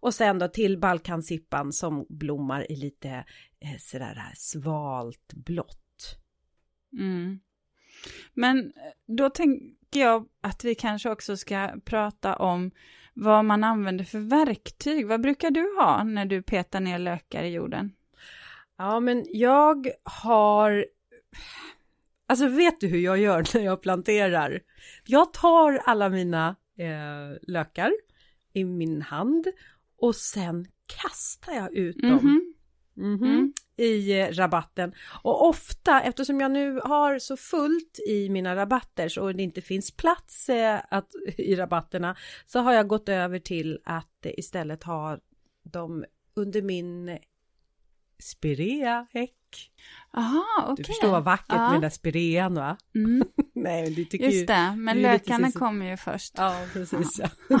[0.00, 3.08] Och sen då till balkansippan som blommar i lite
[3.60, 6.18] eh, sådär svalt blått.
[6.98, 7.40] Mm.
[8.34, 8.72] Men
[9.06, 9.62] då tänk,
[9.94, 12.70] tänker jag att vi kanske också ska prata om
[13.14, 15.06] vad man använder för verktyg.
[15.06, 17.92] Vad brukar du ha när du petar ner lökar i jorden?
[18.78, 20.86] Ja, men jag har...
[22.26, 24.60] Alltså vet du hur jag gör när jag planterar?
[25.04, 27.92] Jag tar alla mina eh, lökar
[28.52, 29.46] i min hand
[29.98, 32.10] och sen kastar jag ut dem.
[32.10, 32.53] Mm -hmm.
[32.96, 33.24] Mm -hmm.
[33.24, 34.94] Mm i eh, rabatten.
[35.22, 39.90] Och ofta, eftersom jag nu har så fullt i mina rabatter så det inte finns
[39.90, 42.16] plats eh, att, i rabatterna
[42.46, 45.18] så har jag gått över till att istället ha
[45.62, 47.18] dem under min eh,
[48.18, 49.06] Spirea
[49.54, 49.70] spirea-häck.
[50.16, 50.72] Aha.
[50.72, 50.74] Okay.
[50.76, 51.62] Du förstår vad vackert ja.
[51.62, 52.76] med den där spirean va?
[52.94, 53.24] Mm.
[53.54, 56.34] Nej, men du tycker Just det, men lökarna kommer ju först.
[56.36, 57.20] Ja, precis.
[57.20, 57.28] Ja.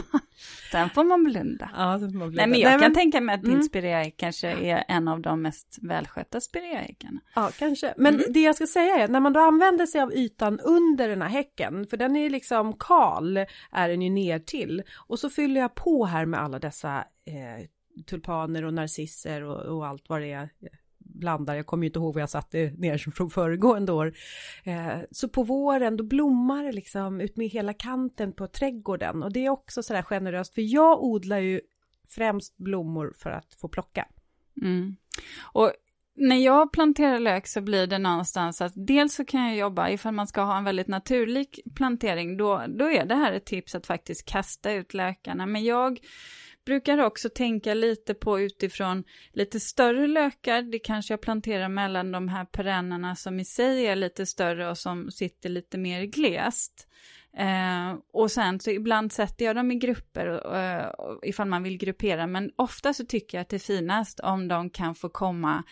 [0.72, 1.70] Sen får man blunda.
[1.76, 2.42] Ja, så får man blunda.
[2.42, 2.94] Nej, men jag Nej, kan men...
[2.94, 3.62] tänka mig att din mm.
[3.62, 7.20] spirea kanske är en av de mest välskötta spireaekarna.
[7.34, 7.94] Ja, kanske.
[7.96, 8.26] Men mm.
[8.32, 11.28] det jag ska säga är, när man då använder sig av ytan under den här
[11.28, 13.36] häcken, för den är liksom kal,
[13.72, 14.82] är den ju ner till.
[14.96, 17.66] Och så fyller jag på här med alla dessa eh,
[18.06, 20.48] tulpaner och narcisser och, och allt vad det är
[21.14, 24.14] blandar, jag kommer ju inte ihåg vad jag satte ner från föregående år.
[24.64, 29.32] Eh, så på våren då blommar det liksom ut med hela kanten på trädgården och
[29.32, 31.60] det är också sådär generöst för jag odlar ju
[32.08, 34.08] främst blommor för att få plocka.
[34.62, 34.96] Mm.
[35.42, 35.72] Och
[36.16, 40.14] när jag planterar lök så blir det någonstans att dels så kan jag jobba, ifall
[40.14, 43.86] man ska ha en väldigt naturlig plantering, då, då är det här ett tips att
[43.86, 45.46] faktiskt kasta ut lökarna.
[45.46, 45.98] Men jag
[46.64, 52.28] brukar också tänka lite på utifrån lite större lökar, det kanske jag planterar mellan de
[52.28, 56.88] här perennerna som i sig är lite större och som sitter lite mer glest.
[57.36, 60.86] Eh, och sen så ibland sätter jag dem i grupper eh,
[61.22, 64.70] ifall man vill gruppera, men ofta så tycker jag att det är finast om de
[64.70, 65.64] kan få komma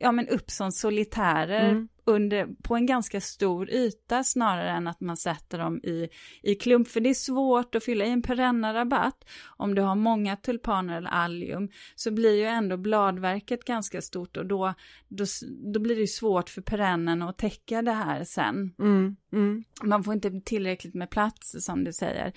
[0.00, 5.00] ja, men upp som solitärer mm under, på en ganska stor yta snarare än att
[5.00, 6.08] man sätter dem i,
[6.42, 6.88] i klump.
[6.88, 9.24] För det är svårt att fylla i en perennarabatt.
[9.56, 14.46] Om du har många tulpaner eller allium så blir ju ändå bladverket ganska stort och
[14.46, 14.74] då,
[15.08, 15.24] då,
[15.72, 18.74] då blir det svårt för perennen att täcka det här sen.
[18.78, 19.16] Mm.
[19.32, 19.64] Mm.
[19.82, 22.32] Man får inte tillräckligt med plats som du säger.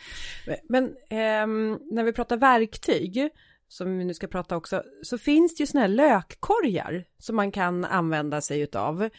[0.70, 1.48] Men eh,
[1.92, 3.30] när vi pratar verktyg
[3.70, 7.52] som vi nu ska prata också, så finns det ju sådana här lökkorgar som man
[7.52, 9.10] kan använda sig utav.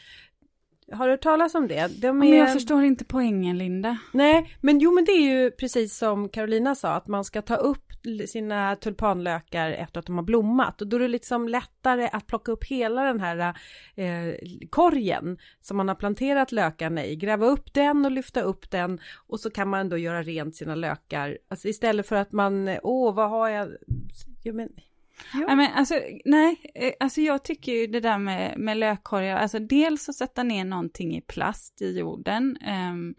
[0.92, 2.00] Har du hört talas om det?
[2.00, 2.12] De är...
[2.12, 3.98] Men jag förstår inte poängen, Linda.
[4.12, 7.56] Nej, men jo, men det är ju precis som Carolina sa, att man ska ta
[7.56, 7.90] upp
[8.28, 12.52] sina tulpanlökar efter att de har blommat och då är det liksom lättare att plocka
[12.52, 13.54] upp hela den här
[13.94, 14.34] eh,
[14.70, 19.40] korgen som man har planterat lökarna i, gräva upp den och lyfta upp den och
[19.40, 21.38] så kan man då göra rent sina lökar.
[21.48, 23.68] Alltså istället för att man, åh, vad har jag?
[24.42, 24.68] Ja, men
[25.34, 25.44] Ja.
[25.46, 25.94] Nej, men alltså,
[26.24, 30.42] nej, eh, alltså jag tycker ju det där med, med lökkorgar, alltså dels att sätta
[30.42, 32.58] ner någonting i plast i jorden,
[32.90, 33.14] um,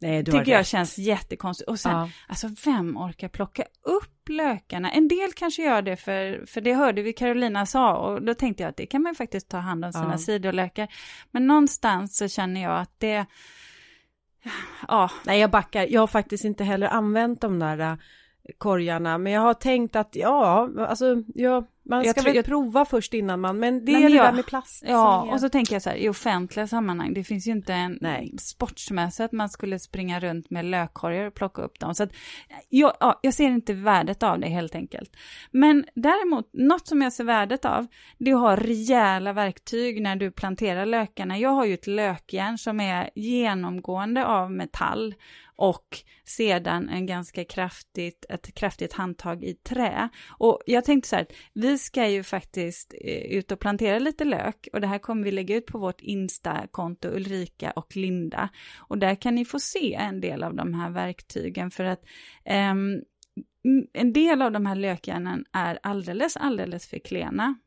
[0.00, 0.66] Nej, tycker jag rätt.
[0.66, 1.70] känns jättekonstigt.
[1.70, 2.10] Och sen, ja.
[2.28, 4.90] alltså vem orkar plocka upp lökarna?
[4.90, 8.62] En del kanske gör det för, för det hörde vi Carolina sa och då tänkte
[8.62, 10.18] jag att det kan man faktiskt ta hand om sina ja.
[10.18, 10.88] sidolökar.
[11.30, 13.26] Men någonstans så känner jag att det,
[14.88, 15.10] ja.
[15.24, 15.86] Nej, jag backar.
[15.90, 17.98] Jag har faktiskt inte heller använt de där
[18.58, 19.18] korgarna.
[19.18, 23.58] Men jag har tänkt att ja, alltså ja, man ska väl prova först innan man,
[23.58, 24.84] men det Nej, är det jag, där med plast.
[24.86, 27.98] Ja, och så tänker jag så här, i offentliga sammanhang, det finns ju inte en
[28.00, 28.34] Nej.
[28.38, 31.94] sportsmässigt att man skulle springa runt med lökkorgar och plocka upp dem.
[31.94, 32.12] Så att
[32.68, 35.16] jag, ja, jag ser inte värdet av det helt enkelt.
[35.50, 37.86] Men däremot, något som jag ser värdet av,
[38.18, 41.38] det är att ha rejäla verktyg när du planterar lökarna.
[41.38, 45.14] Jag har ju ett lökjärn som är genomgående av metall
[45.58, 50.08] och sedan en ganska kraftigt, ett kraftigt handtag i trä.
[50.28, 54.68] Och jag tänkte så här, vi ska ju faktiskt eh, ut och plantera lite lök
[54.72, 58.48] och det här kommer vi lägga ut på vårt Insta-konto Ulrika och Linda.
[58.76, 62.02] Och där kan ni få se en del av de här verktygen för att
[62.74, 63.02] um,
[63.92, 67.58] en del av de här lökjärnen är alldeles, alldeles för klena.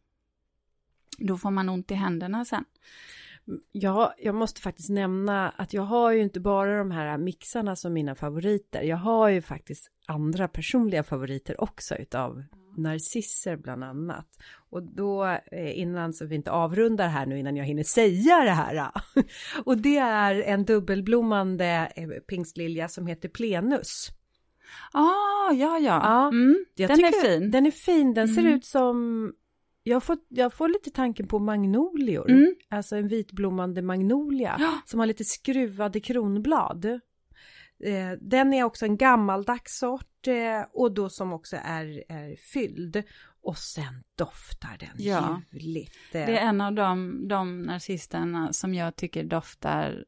[1.17, 2.65] Då får man ont i händerna sen.
[3.71, 7.93] Ja, jag måste faktiskt nämna att jag har ju inte bara de här mixarna som
[7.93, 8.81] mina favoriter.
[8.81, 12.43] Jag har ju faktiskt andra personliga favoriter också utav
[12.77, 14.27] narcisser bland annat.
[14.69, 18.51] Och då eh, innan så vi inte avrundar här nu innan jag hinner säga det
[18.51, 18.91] här.
[19.65, 24.07] Och det är en dubbelblommande eh, pingstlilja som heter Plenus.
[24.93, 26.01] Ah, ja, ja.
[26.03, 27.51] ja mm, den är fin.
[27.51, 28.53] Den är fin, den ser mm.
[28.53, 29.33] ut som
[29.83, 32.55] jag får, jag får lite tanken på magnolior, mm.
[32.69, 34.81] alltså en vitblommande magnolia ja.
[34.85, 36.85] som har lite skruvade kronblad.
[37.83, 43.03] Eh, den är också en gammaldags sort eh, och då som också är, är fylld.
[43.43, 45.41] Och sen doftar den ja.
[45.51, 45.97] ljuvligt.
[46.11, 50.05] Det är en av de, de narcisterna som jag tycker doftar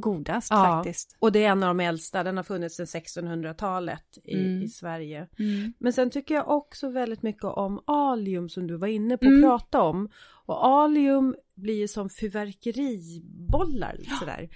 [0.00, 1.16] godast ja, faktiskt.
[1.18, 4.62] och det är en av de äldsta, den har funnits sedan 1600-talet i, mm.
[4.62, 5.28] i Sverige.
[5.38, 5.72] Mm.
[5.78, 9.32] Men sen tycker jag också väldigt mycket om alium som du var inne på att
[9.32, 9.42] mm.
[9.42, 10.08] prata om.
[10.46, 14.48] Och alium blir ju som fyrverkeribollar sådär.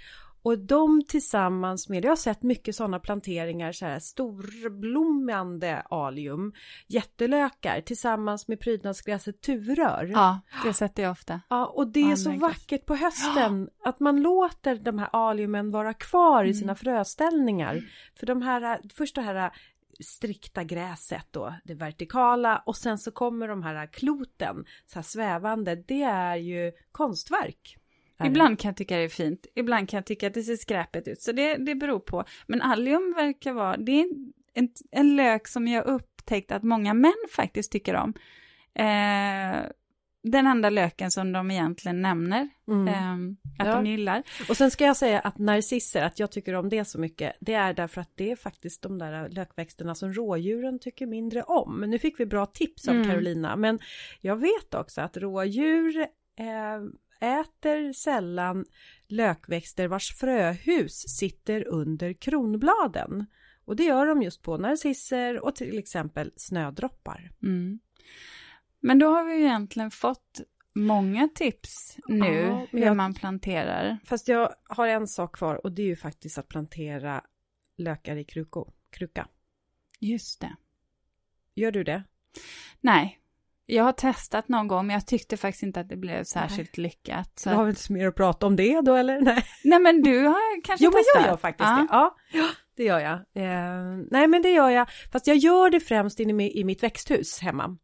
[0.46, 6.52] Och de tillsammans med, jag har sett mycket sådana planteringar, så här storblommande alium,
[6.86, 10.10] jättelökar tillsammans med prydnadsgräset tuvrör.
[10.12, 11.40] Ja, det sätter jag ofta.
[11.48, 15.94] Ja, och det är så vackert på hösten att man låter de här aliumen vara
[15.94, 16.50] kvar mm.
[16.50, 17.72] i sina fröställningar.
[17.72, 17.84] Mm.
[18.18, 19.52] För de här, först det här
[20.00, 25.76] strikta gräset då, det vertikala och sen så kommer de här kloten så här svävande,
[25.76, 27.78] det är ju konstverk.
[28.24, 31.08] Ibland kan jag tycka det är fint, ibland kan jag tycka att det ser skräpet
[31.08, 32.24] ut, så det, det beror på.
[32.46, 34.06] Men allium verkar vara, det är
[34.54, 38.14] en, en lök som jag upptäckt att många män faktiskt tycker om.
[38.74, 39.66] Eh,
[40.22, 42.88] den enda löken som de egentligen nämner Mm.
[42.94, 43.74] ehm, att Ja.
[43.74, 44.22] de gillar.
[44.48, 47.54] Och sen ska jag säga att narcisser, att jag tycker om det så mycket, det
[47.54, 51.80] är därför att det är faktiskt de där lökväxterna som rådjuren tycker mindre om.
[51.80, 53.08] Men nu fick vi bra tips av Mm.
[53.08, 53.78] Carolina, men
[54.20, 55.98] jag vet också att rådjur
[56.38, 56.82] eh,
[57.20, 58.64] äter sällan
[59.08, 63.26] lökväxter vars fröhus sitter under kronbladen.
[63.64, 67.30] Och det gör de just på narcisser och till exempel snödroppar.
[67.42, 67.78] Mm.
[68.80, 70.40] Men då har vi ju egentligen fått
[70.74, 73.98] många tips nu Ja, hur man planterar.
[74.04, 77.24] Fast jag har en sak kvar och det är ju faktiskt att plantera
[77.76, 79.28] lökar i kruko, kruka.
[80.00, 80.56] Just det.
[81.54, 82.04] Gör du det?
[82.80, 83.18] Nej,
[83.66, 87.32] jag har testat någon gång men jag tyckte faktiskt inte att det blev särskilt lyckat.
[87.38, 89.20] Så Så har vi inte så mer att prata om det då eller?
[89.24, 91.22] Nej, nej men du har kanske jo men testat?
[91.22, 91.76] jag gör faktiskt Ja.
[91.76, 91.86] det.
[91.90, 92.46] Ja, ja,
[92.76, 93.14] det gör jag.
[93.44, 97.40] Eh, nej men det gör jag, fast jag gör det främst inne i mitt växthus
[97.40, 97.76] hemma.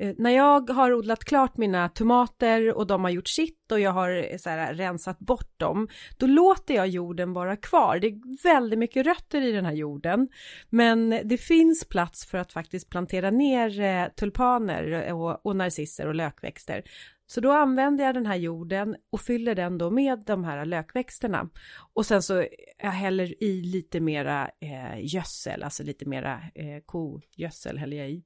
[0.00, 3.90] Eh, när jag har odlat klart mina tomater och de har gjort sitt och jag
[3.90, 7.98] har eh, så här, rensat bort dem, då låter jag jorden vara kvar.
[7.98, 10.28] Det är väldigt mycket rötter i den här jorden,
[10.70, 16.14] men det finns plats för att faktiskt plantera ner eh, tulpaner och, och narcisser och
[16.14, 16.82] lökväxter.
[17.30, 21.48] Så då använder jag den här jorden och fyller den då med de här lökväxterna.
[21.92, 22.46] Och sen så
[22.82, 28.24] jag häller i lite mera eh, gödsel, alltså lite mera eh, kogödsel häller jag i.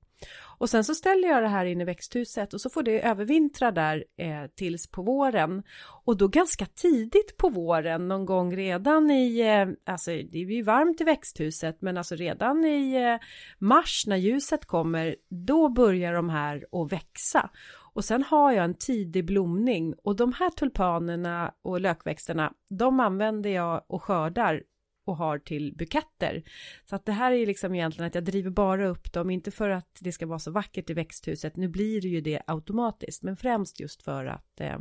[0.59, 3.71] Och sen så ställer jag det här in i växthuset och så får det övervintra
[3.71, 5.63] där eh, tills på våren.
[6.05, 10.63] Och då ganska tidigt på våren, någon gång redan i, eh, alltså det är ju
[10.63, 13.27] varmt i växthuset, men alltså redan i eh,
[13.59, 17.51] mars när ljuset kommer, då börjar de här att växa.
[17.93, 23.51] Och sen har jag en tidig blomning och de här tulpanerna och lökväxterna, de använder
[23.51, 24.63] jag och skördar
[25.05, 26.43] och har till buketter.
[26.85, 29.69] Så att det här är liksom egentligen att jag driver bara upp dem, inte för
[29.69, 33.37] att det ska vara så vackert i växthuset, nu blir det ju det automatiskt, men
[33.37, 34.79] främst just för att eh,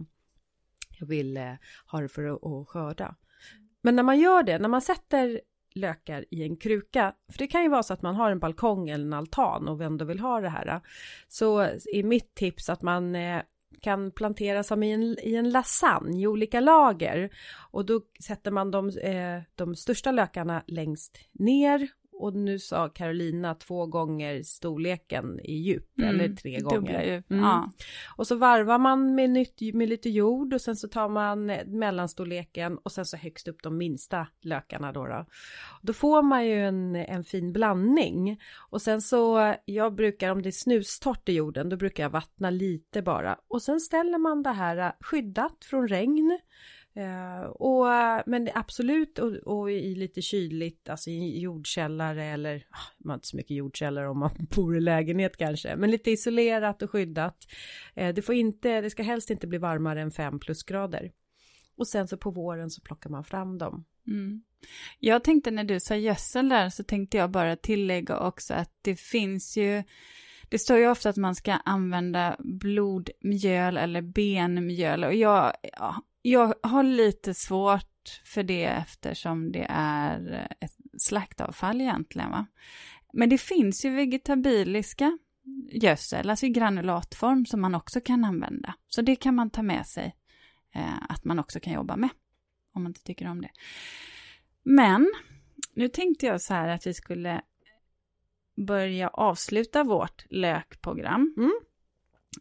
[1.00, 1.54] jag vill eh,
[1.86, 3.16] ha det för att, att skörda.
[3.82, 5.42] Men när man gör det, när man sätter
[5.76, 8.90] lökar i en kruka, för det kan ju vara så att man har en balkong
[8.90, 10.82] eller en altan och ändå vill ha det här, eh.
[11.28, 11.60] så
[11.94, 13.42] är mitt tips att man eh,
[13.82, 17.30] kan plantera som i en, i en lasagne i olika lager.
[17.72, 21.90] Och då sätter man de, eh, de största lökarna längst ner
[22.22, 27.04] och nu sa Carolina två gånger storleken i djup Mm, eller tre gånger.
[27.04, 27.32] djup.
[27.32, 27.44] Mm.
[27.44, 27.72] Ja.
[28.16, 32.78] Och så varvar man med, nytt, med lite jord och sen så tar man mellanstorleken
[32.78, 35.06] och sen så högst upp de minsta lökarna då.
[35.08, 35.26] Då,
[35.82, 38.40] då får man ju en, en fin blandning.
[38.70, 42.50] Och sen så, jag brukar, om det är snustort i jorden, då brukar jag vattna
[42.50, 43.38] lite bara.
[43.48, 46.40] Och sen ställer man det här skyddat från regn.
[46.94, 47.86] Eh, och,
[48.26, 53.28] men absolut och, och i lite kyligt, alltså i jordkällare eller, ah, man har inte
[53.28, 57.38] så mycket jordkällare om man bor i lägenhet kanske, men lite isolerat och skyddat.
[57.96, 61.12] Eh, det får inte, det ska helst inte bli varmare än 5 plusgrader.
[61.78, 63.86] Och sen så på våren så plockar man fram dem.
[64.08, 64.44] Mm.
[65.00, 68.96] Jag tänkte när du sa gödsel där så tänkte jag bara tillägga också att det
[68.96, 69.84] finns ju
[70.50, 76.54] det står ju ofta att man ska använda blodmjöl eller benmjöl och jag, ja, jag
[76.64, 82.32] har lite svårt för det eftersom det är ett slaktavfall egentligen.
[82.32, 82.46] Va?
[83.14, 85.18] Men det finns ju vegetabiliska
[85.72, 88.74] gödsel, alltså i granulatform som man också kan använda.
[88.88, 90.16] Så det kan man ta med sig
[90.76, 92.10] eh, att man också kan jobba med
[92.74, 93.52] om man inte tycker om det.
[94.64, 95.12] Men
[95.74, 97.42] nu tänkte jag så här att vi skulle
[98.68, 101.34] börja avsluta vårt lökprogram.
[101.38, 101.52] Mm.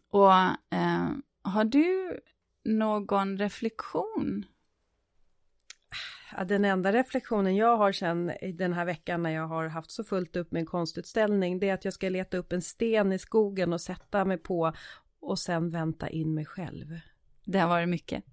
[0.09, 0.33] Och
[0.77, 1.09] eh,
[1.41, 2.19] har du
[2.63, 4.45] någon reflektion?
[6.47, 10.03] Den enda reflektionen jag har sen i den här veckan när jag har haft så
[10.03, 13.19] fullt upp med en konstutställning det är att jag ska leta upp en sten i
[13.19, 14.73] skogen och sätta mig på
[15.19, 16.99] och sen vänta in mig själv.
[17.45, 18.23] Det har varit mycket.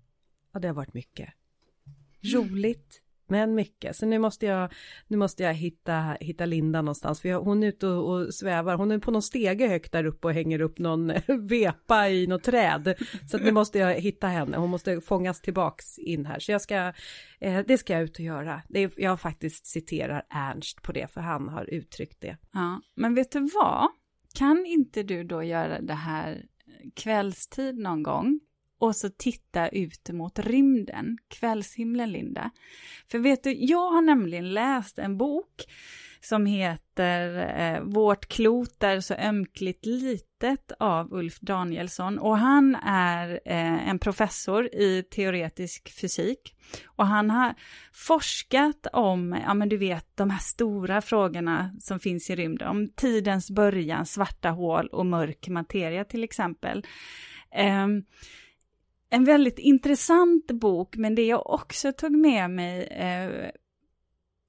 [0.53, 1.29] Ja, det har varit mycket.
[2.35, 3.97] Roligt, men mycket.
[3.97, 4.73] Så nu måste jag,
[5.09, 7.21] nu måste jag hitta, hitta Linda någonstans.
[7.21, 8.75] För jag, hon är ute och, och svävar.
[8.75, 11.13] Hon är på någon stege högt där uppe och hänger upp någon
[11.49, 12.95] vepa i något träd.
[13.31, 14.57] Så att nu måste jag hitta henne.
[14.57, 16.39] Hon måste fångas tillbaks in här.
[16.39, 16.93] Så jag ska,
[17.41, 18.63] eh, det ska jag ut och göra.
[18.69, 22.37] Det jag faktiskt citerar Ernst på det, för han har uttryckt det.
[22.53, 23.89] Ja, men vet du vad?
[24.35, 26.45] Kan inte du då göra det här
[26.97, 28.41] kvällstid någon gång?
[28.79, 32.51] Och så titta ut mot rymden, kvällshimlen Linda.
[33.11, 35.65] För vet du, jag har nämligen läst en bok
[36.21, 43.41] som heter eh, Vårt klot är så ömkligt litet av Ulf Danielsson och han är
[43.45, 46.55] eh, en professor i teoretisk fysik
[46.87, 47.55] och han har
[47.93, 52.89] forskat om, ja men du vet de här stora frågorna som finns i rymden, om
[52.97, 56.87] tidens början, svarta hål och mörk materia till exempel.
[57.55, 57.87] Eh,
[59.11, 63.51] en väldigt intressant bok, men det jag också tog med mig eh,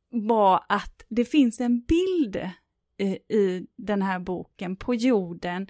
[0.09, 2.49] var att det finns en bild
[2.97, 5.67] i, i den här boken på jorden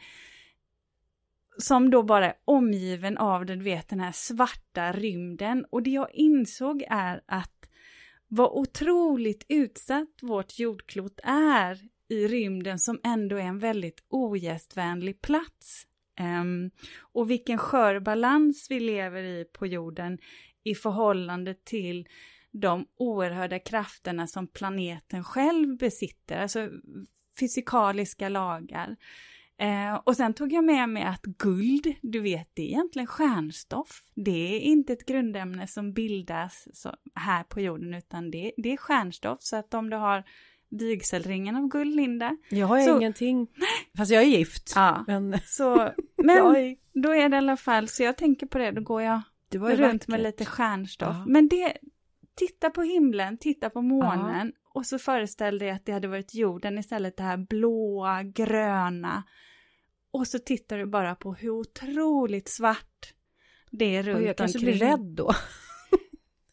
[1.57, 5.65] som då bara är omgiven av du vet, den här svarta rymden.
[5.69, 7.69] Och det jag insåg är att
[8.27, 15.85] vad otroligt utsatt vårt jordklot är i rymden som ändå är en väldigt ogästvänlig plats.
[16.19, 20.17] Um, och vilken skör balans vi lever i på jorden
[20.63, 22.07] i förhållande till
[22.51, 26.69] de oerhörda krafterna som planeten själv besitter, alltså
[27.39, 28.95] fysikaliska lagar.
[29.59, 34.03] Eh, och sen tog jag med mig att guld, du vet, det är egentligen stjärnstoff.
[34.15, 38.77] Det är inte ett grundämne som bildas så, här på jorden, utan det, det är
[38.77, 39.41] stjärnstoff.
[39.41, 40.23] Så att om du har
[40.69, 42.37] vigselringen av guld, Linda.
[42.49, 43.47] Jag har så, ingenting,
[43.97, 44.73] fast jag är gift.
[44.75, 45.93] Ja, men, så,
[46.23, 49.21] men då är det i alla fall, så jag tänker på det, då går jag
[49.51, 50.07] runt vackert.
[50.07, 51.15] med lite stjärnstoff.
[51.15, 51.25] Ja.
[51.27, 51.77] Men det,
[52.35, 54.69] titta på himlen, titta på månen ja.
[54.73, 59.23] och så föreställ dig att det hade varit jorden istället det här blåa, gröna.
[60.11, 63.13] Och så tittar du bara på hur otroligt svart
[63.71, 64.27] det är runt omkring.
[64.27, 65.31] Jag kanske blir rädd då.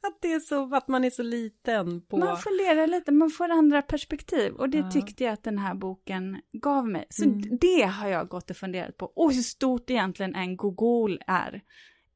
[0.06, 2.16] Att det är så, att man är så liten på...
[2.16, 4.90] Man funderar lite, man får andra perspektiv och det ja.
[4.90, 7.06] tyckte jag att den här boken gav mig.
[7.10, 7.58] Så mm.
[7.60, 9.06] det har jag gått och funderat på.
[9.06, 11.62] Och hur stort egentligen en gogol är.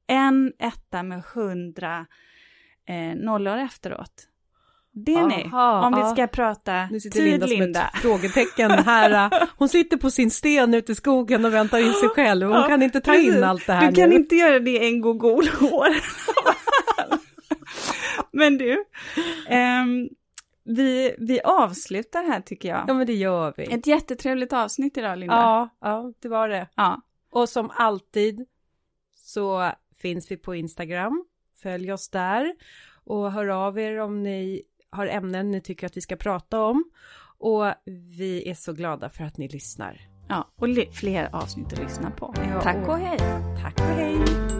[0.06, 2.06] En etta med hundra
[2.88, 4.26] eh, nollor efteråt.
[4.92, 5.50] Det är ni,
[5.86, 7.46] om vi ska prata nu sitter Linda.
[7.46, 7.90] som Linda.
[7.94, 9.32] ett frågetecken här.
[9.56, 12.46] Hon sitter på sin sten ute i skogen och väntar in sig själv.
[12.46, 13.34] Hon ja, kan inte ta precis.
[13.34, 15.88] in allt det här Du kan inte göra det en gogolhår.
[18.38, 18.84] Men du,
[19.50, 20.08] um,
[20.64, 22.84] vi, vi avslutar här tycker jag.
[22.88, 23.72] Ja men det gör vi.
[23.72, 25.34] Ett jättetrevligt avsnitt idag Linda.
[25.34, 26.68] Ja, ja det var det.
[26.74, 27.02] Ja.
[27.30, 28.46] Och som alltid
[29.14, 31.24] så finns vi på Instagram.
[31.62, 32.54] Följ oss där
[33.04, 36.84] och hör av er om ni har ämnen ni tycker att vi ska prata om.
[37.38, 37.64] Och
[38.16, 40.00] vi är så glada för att ni lyssnar.
[40.28, 42.34] Ja, och fler avsnitt att lyssna på.
[42.36, 43.18] Ja, tack och hej!
[43.62, 44.59] Tack och hej!